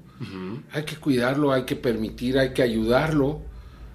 [0.73, 3.41] Hay que cuidarlo, hay que permitir, hay que ayudarlo.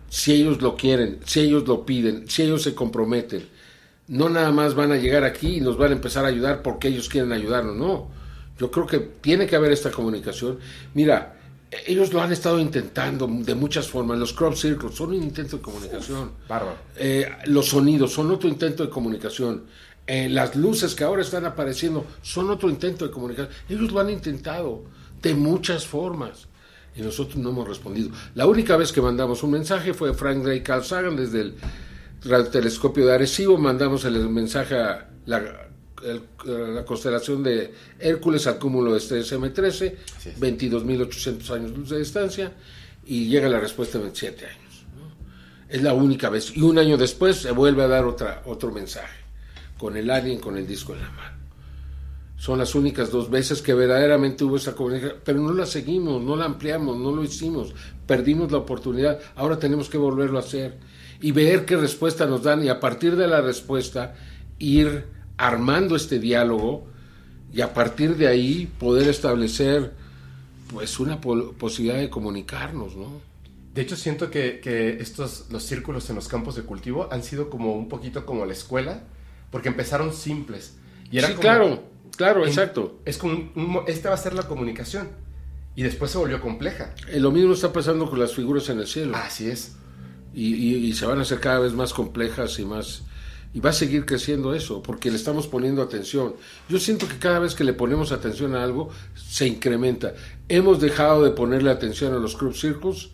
[0.09, 3.47] Si ellos lo quieren, si ellos lo piden, si ellos se comprometen.
[4.07, 6.88] No nada más van a llegar aquí y nos van a empezar a ayudar porque
[6.88, 8.07] ellos quieren ayudarnos, no.
[8.57, 10.57] Yo creo que tiene que haber esta comunicación.
[10.95, 11.36] Mira,
[11.86, 14.17] ellos lo han estado intentando de muchas formas.
[14.17, 16.32] Los crop circles son un intento de comunicación.
[16.95, 19.65] Eh, los sonidos son otro intento de comunicación.
[20.06, 23.54] Eh, las luces que ahora están apareciendo son otro intento de comunicación.
[23.70, 24.84] Ellos lo han intentado
[25.22, 26.47] de muchas formas
[26.95, 28.12] y nosotros no hemos respondido.
[28.36, 31.56] La única vez que mandamos un mensaje fue Frank Drake Carl Sagan desde el
[32.51, 33.58] telescopio de Arecibo.
[33.58, 35.64] Mandamos el mensaje a la
[36.45, 39.95] la constelación de Hércules al cúmulo de estrellas M13,
[40.39, 42.51] 22.800 años luz de distancia,
[43.06, 44.86] y llega la respuesta en 27 años.
[45.70, 46.56] Es la única vez.
[46.56, 49.22] Y un año después se vuelve a dar otra, otro mensaje,
[49.84, 51.38] con el alien, con el disco en la mano.
[52.38, 56.38] Son las únicas dos veces que verdaderamente hubo esa comunicación, pero no la seguimos, no
[56.38, 57.76] la ampliamos, no lo hicimos,
[58.08, 60.78] perdimos la oportunidad, ahora tenemos que volverlo a hacer
[61.20, 64.16] y ver qué respuesta nos dan y a partir de la respuesta
[64.58, 65.04] ir
[65.36, 66.88] armando este diálogo
[67.52, 69.92] y a partir de ahí poder establecer
[70.74, 73.20] pues una posibilidad de comunicarnos, ¿no?
[73.74, 77.50] De hecho, siento que, que, estos, los círculos en los campos de cultivo han sido
[77.50, 79.04] como un poquito como la escuela,
[79.54, 80.74] porque empezaron simples.
[81.12, 81.84] Y era sí, claro,
[82.18, 82.99] claro, exacto.
[83.06, 85.10] Es como, esta va a ser la comunicación.
[85.76, 86.95] Y después se volvió compleja.
[87.08, 89.16] Eh, lo mismo está pasando con las figuras en el cielo.
[89.16, 89.76] Así es.
[90.34, 93.04] Y, y se van a hacer cada vez más complejas y más
[93.54, 96.34] y va a seguir creciendo eso, porque le estamos poniendo atención.
[96.68, 100.16] Yo siento que cada vez que le ponemos atención a algo, se incrementa.
[100.49, 103.10] Hemos dejado de ponerle atención a los crop circles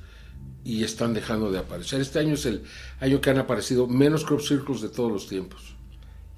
[0.63, 1.99] y están dejando de aparecer.
[1.99, 2.63] Este año es el
[3.01, 5.75] año que han aparecido menos crop circles de todos los tiempos.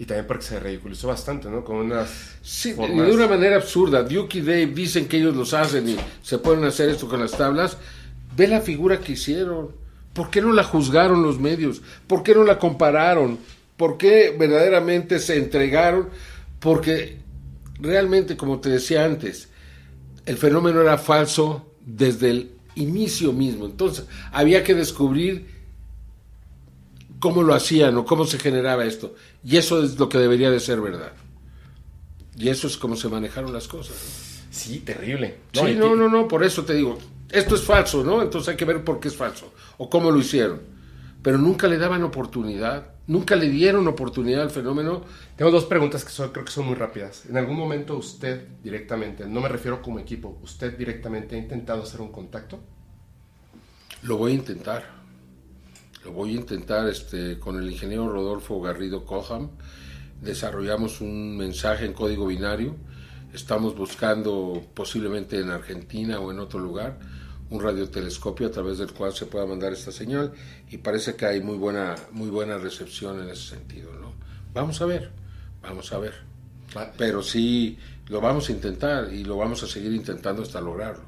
[0.01, 1.63] Y también porque se ridiculizó bastante, ¿no?
[1.63, 2.09] Con unas.
[2.41, 4.01] Sí, de una manera absurda.
[4.01, 7.33] Duke y Dave dicen que ellos los hacen y se pueden hacer esto con las
[7.33, 7.77] tablas.
[8.35, 9.69] Ve la figura que hicieron.
[10.13, 11.83] ¿Por qué no la juzgaron los medios?
[12.07, 13.37] ¿Por qué no la compararon?
[13.77, 16.09] ¿Por qué verdaderamente se entregaron?
[16.59, 17.19] Porque
[17.79, 19.49] realmente, como te decía antes,
[20.25, 23.67] el fenómeno era falso desde el inicio mismo.
[23.67, 25.60] Entonces, había que descubrir
[27.21, 29.15] cómo lo hacían o cómo se generaba esto.
[29.45, 31.13] Y eso es lo que debería de ser verdad.
[32.37, 33.95] Y eso es como se manejaron las cosas.
[34.51, 35.37] Sí, terrible.
[35.53, 36.97] No, sí, no, no, no, por eso te digo,
[37.29, 38.21] esto es falso, ¿no?
[38.21, 40.59] Entonces hay que ver por qué es falso o cómo lo hicieron.
[41.23, 45.03] Pero nunca le daban oportunidad nunca le dieron oportunidad al fenómeno.
[45.35, 47.25] Tengo dos preguntas que creo que son muy rápidas.
[47.25, 52.01] ¿En algún momento usted directamente, no me refiero como equipo, usted directamente ha intentado hacer
[52.01, 52.59] un contacto?
[54.03, 55.00] Lo voy a intentar.
[56.03, 59.49] Lo voy a intentar este, con el ingeniero Rodolfo Garrido Coham.
[60.21, 62.75] Desarrollamos un mensaje en código binario.
[63.33, 66.97] Estamos buscando posiblemente en Argentina o en otro lugar
[67.51, 70.31] un radiotelescopio a través del cual se pueda mandar esta señal
[70.69, 73.91] y parece que hay muy buena, muy buena recepción en ese sentido.
[73.93, 74.13] ¿no?
[74.53, 75.11] Vamos a ver,
[75.61, 76.13] vamos a ver.
[76.97, 77.77] Pero sí,
[78.07, 81.03] lo vamos a intentar y lo vamos a seguir intentando hasta lograrlo.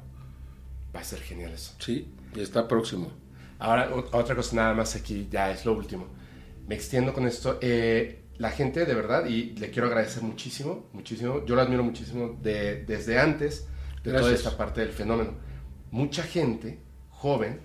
[0.94, 1.72] Va a ser genial eso.
[1.78, 3.23] Sí, y está próximo.
[3.58, 6.06] Ahora, otra cosa nada más aquí, ya es lo último.
[6.66, 7.58] Me extiendo con esto.
[7.60, 12.36] Eh, la gente, de verdad, y le quiero agradecer muchísimo, muchísimo, yo lo admiro muchísimo
[12.42, 13.68] de, desde antes
[14.02, 15.34] de toda esta parte del fenómeno
[15.94, 17.60] mucha gente joven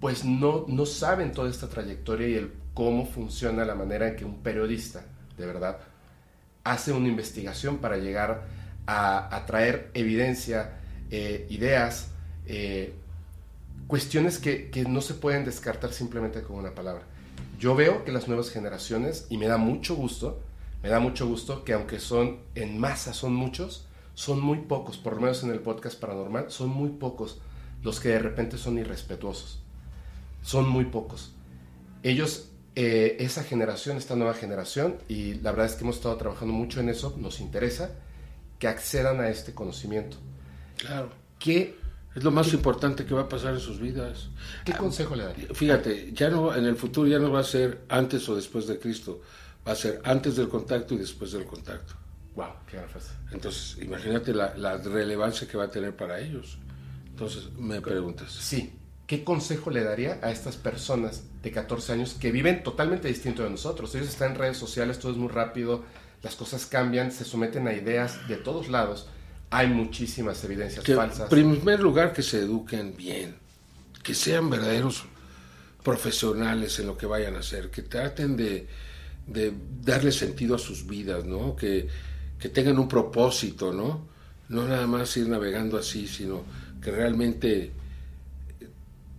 [0.00, 4.24] pues no, no saben toda esta trayectoria y el cómo funciona la manera en que
[4.24, 5.04] un periodista,
[5.36, 5.78] de verdad,
[6.62, 8.46] hace una investigación para llegar
[8.86, 10.78] a, traer evidencia,
[11.10, 12.12] eh, ideas,
[12.46, 12.94] eh,
[13.92, 17.02] cuestiones que, no se pueden descartar simplemente con una palabra.
[17.58, 20.40] Yo veo que las nuevas generaciones, y me da mucho gusto,
[20.82, 25.16] me da mucho gusto que aunque son en masa, son muchos, son muy pocos, por
[25.16, 27.42] lo menos en el podcast paranormal, son muy pocos
[27.82, 29.60] los que de repente son irrespetuosos.
[30.40, 31.34] Son muy pocos.
[32.02, 36.54] Ellos, eh, esa generación, esta nueva generación, y la verdad es que hemos estado trabajando
[36.54, 37.90] mucho en eso, nos interesa
[38.58, 40.16] que accedan a este conocimiento.
[40.78, 41.10] Claro.
[41.38, 41.76] ¿Qué,
[42.14, 44.28] Es lo más importante que va a pasar en sus vidas.
[44.64, 45.48] qué consejo le daría?
[45.54, 48.78] Fíjate, ya no, en el futuro ya no va a ser antes o después de
[48.78, 49.22] Cristo,
[49.66, 51.94] va a ser antes del contacto y después del contacto.
[52.34, 53.12] Wow, qué frase.
[53.30, 56.58] Entonces, imagínate la, la relevancia que va a tener para ellos.
[57.06, 58.32] Entonces, me preguntas.
[58.32, 58.78] Sí.
[59.06, 63.50] ¿Qué consejo le daría a estas personas de 14 años que viven totalmente distinto de
[63.50, 63.94] nosotros?
[63.94, 65.84] Ellos están en redes sociales, todo es muy rápido,
[66.22, 69.08] las cosas cambian, se someten a ideas de todos lados.
[69.52, 71.24] Hay muchísimas evidencias Que, falsas.
[71.24, 73.36] en primer lugar, que se eduquen bien,
[74.02, 75.04] que sean verdaderos
[75.82, 78.66] profesionales en lo que vayan a hacer, que traten de,
[79.26, 81.54] de darle sentido a sus vidas, ¿no?
[81.54, 81.86] Que,
[82.38, 84.06] que tengan un propósito, ¿no?
[84.48, 86.44] No nada más ir navegando así, sino
[86.80, 87.72] que realmente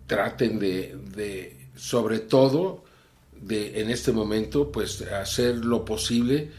[0.07, 2.83] traten de, de, sobre todo,
[3.39, 6.49] de en este momento, pues hacer lo posible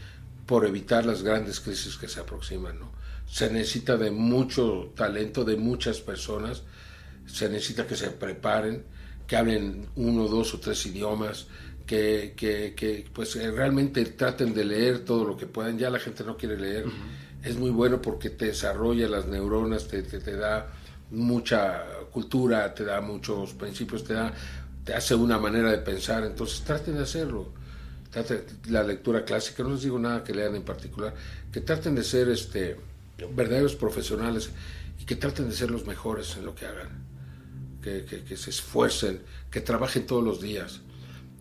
[0.45, 2.94] por evitar las grandes crisis que se aproximan, ¿no?
[3.27, 6.63] Se necesita de mucho talento, de muchas personas,
[7.25, 8.83] se necesita que se preparen,
[9.27, 11.47] que hablen uno, dos o tres idiomas,
[11.85, 15.77] que, que, que pues eh, realmente traten de leer todo lo que puedan.
[15.77, 16.85] Ya la gente no quiere leer.
[17.43, 20.71] Es muy bueno porque te desarrolla las neuronas, te, te, te da
[21.11, 24.33] mucha cultura, te da muchos principios, te da
[24.85, 27.51] te hace una manera de pensar, entonces traten de hacerlo.
[28.11, 31.13] Traten, la lectura clásica, no les digo nada que lean en particular,
[31.51, 32.77] que traten de ser este
[33.17, 34.51] verdaderos profesionales
[34.99, 37.05] y que traten de ser los mejores en lo que hagan,
[37.81, 40.81] que, se esfuercen, que trabajen todos los días,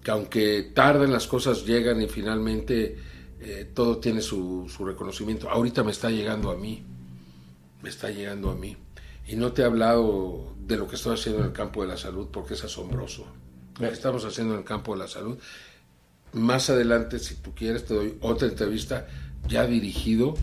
[0.03, 2.99] que aunque tarden las cosas llegan y finalmente
[3.41, 5.49] eh, todo tiene su, reconocimiento.
[5.49, 6.85] Ahorita me está llegando a mí,
[7.83, 8.77] me está llegando a mí.
[9.27, 11.97] Y no te he hablado de lo que estoy haciendo en el campo de la
[11.97, 13.27] salud porque es asombroso.
[13.81, 15.39] Estamos haciendo en el campo de la salud.
[16.33, 19.07] Más adelante, si tú quieres, te doy otra entrevista
[19.49, 20.35] ya dirigido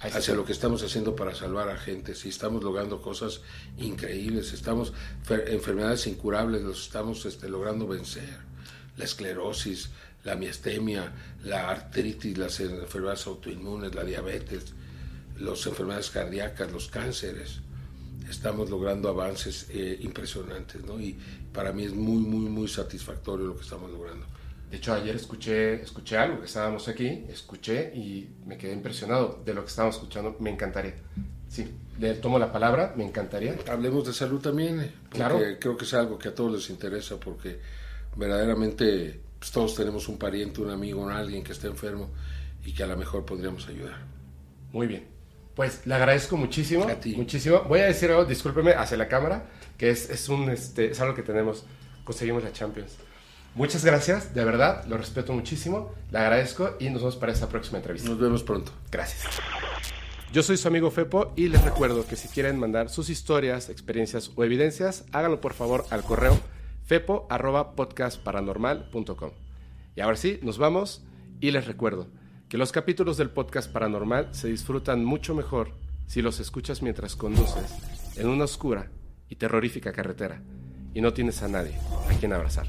[0.00, 2.14] hacia lo que estamos haciendo para salvar a gente.
[2.14, 3.40] Si estamos logrando cosas
[3.78, 4.92] increíbles, estamos
[5.28, 8.38] enfermedades incurables, los estamos este, logrando vencer.
[8.96, 9.90] La esclerosis,
[10.24, 11.12] la miastemia,
[11.44, 14.72] la artritis, las enfermedades autoinmunes, la diabetes,
[15.38, 17.60] las enfermedades cardíacas, los cánceres
[18.28, 21.00] estamos logrando avances eh, impresionantes, ¿no?
[21.00, 21.16] Y
[21.52, 24.26] para mí es muy, muy, muy satisfactorio lo que estamos logrando.
[24.70, 29.54] De hecho, ayer escuché, escuché algo que estábamos aquí, escuché y me quedé impresionado de
[29.54, 30.36] lo que estábamos escuchando.
[30.40, 30.94] Me encantaría.
[31.48, 31.66] Sí,
[31.98, 33.56] le tomo la palabra, me encantaría.
[33.70, 35.38] Hablemos de salud también, eh, porque Claro.
[35.58, 37.60] creo que es algo que a todos les interesa, porque
[38.16, 42.10] verdaderamente pues, todos tenemos un pariente, un amigo, un alguien que esté enfermo
[42.64, 43.96] y que a lo mejor podríamos ayudar.
[44.72, 45.06] Muy bien.
[45.54, 46.84] Pues le agradezco muchísimo.
[46.84, 47.16] A ti.
[47.16, 47.62] Muchísimo.
[47.62, 49.48] Voy a decir algo, discúlpeme, hacia la cámara,
[49.78, 51.64] que es, es, un, este, es algo que tenemos.
[52.04, 52.96] Conseguimos la Champions.
[53.54, 57.78] Muchas gracias, de verdad, lo respeto muchísimo, le agradezco y nos vemos para esta próxima
[57.78, 58.08] entrevista.
[58.08, 58.70] Nos vemos pronto.
[58.90, 59.24] Gracias.
[60.32, 64.30] Yo soy su amigo Fepo y les recuerdo que si quieren mandar sus historias, experiencias
[64.36, 66.38] o evidencias, háganlo por favor al correo
[66.84, 69.30] fepo.podcastparanormal.com.
[69.96, 71.02] Y ahora sí, nos vamos
[71.40, 72.08] y les recuerdo
[72.48, 75.72] que los capítulos del podcast paranormal se disfrutan mucho mejor
[76.06, 77.74] si los escuchas mientras conduces
[78.16, 78.90] en una oscura
[79.28, 80.42] y terrorífica carretera
[80.94, 81.74] y no tienes a nadie
[82.10, 82.68] a quien abrazar.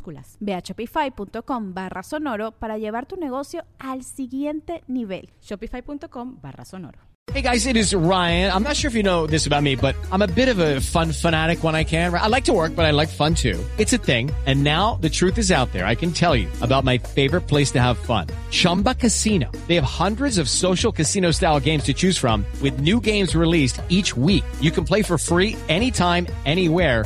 [0.01, 0.37] Minúsculas.
[0.39, 5.29] Ve a shopify.com barra sonoro para llevar tu negocio al siguiente nivel.
[5.41, 6.99] Shopify.com barra sonoro.
[7.31, 8.51] Hey guys, it is Ryan.
[8.51, 10.81] I'm not sure if you know this about me, but I'm a bit of a
[10.81, 12.13] fun fanatic when I can.
[12.13, 13.63] I like to work, but I like fun too.
[13.77, 14.31] It's a thing.
[14.45, 15.85] And now the truth is out there.
[15.85, 18.27] I can tell you about my favorite place to have fun.
[18.49, 19.49] Chumba Casino.
[19.67, 23.79] They have hundreds of social casino style games to choose from with new games released
[23.87, 24.43] each week.
[24.59, 27.05] You can play for free anytime, anywhere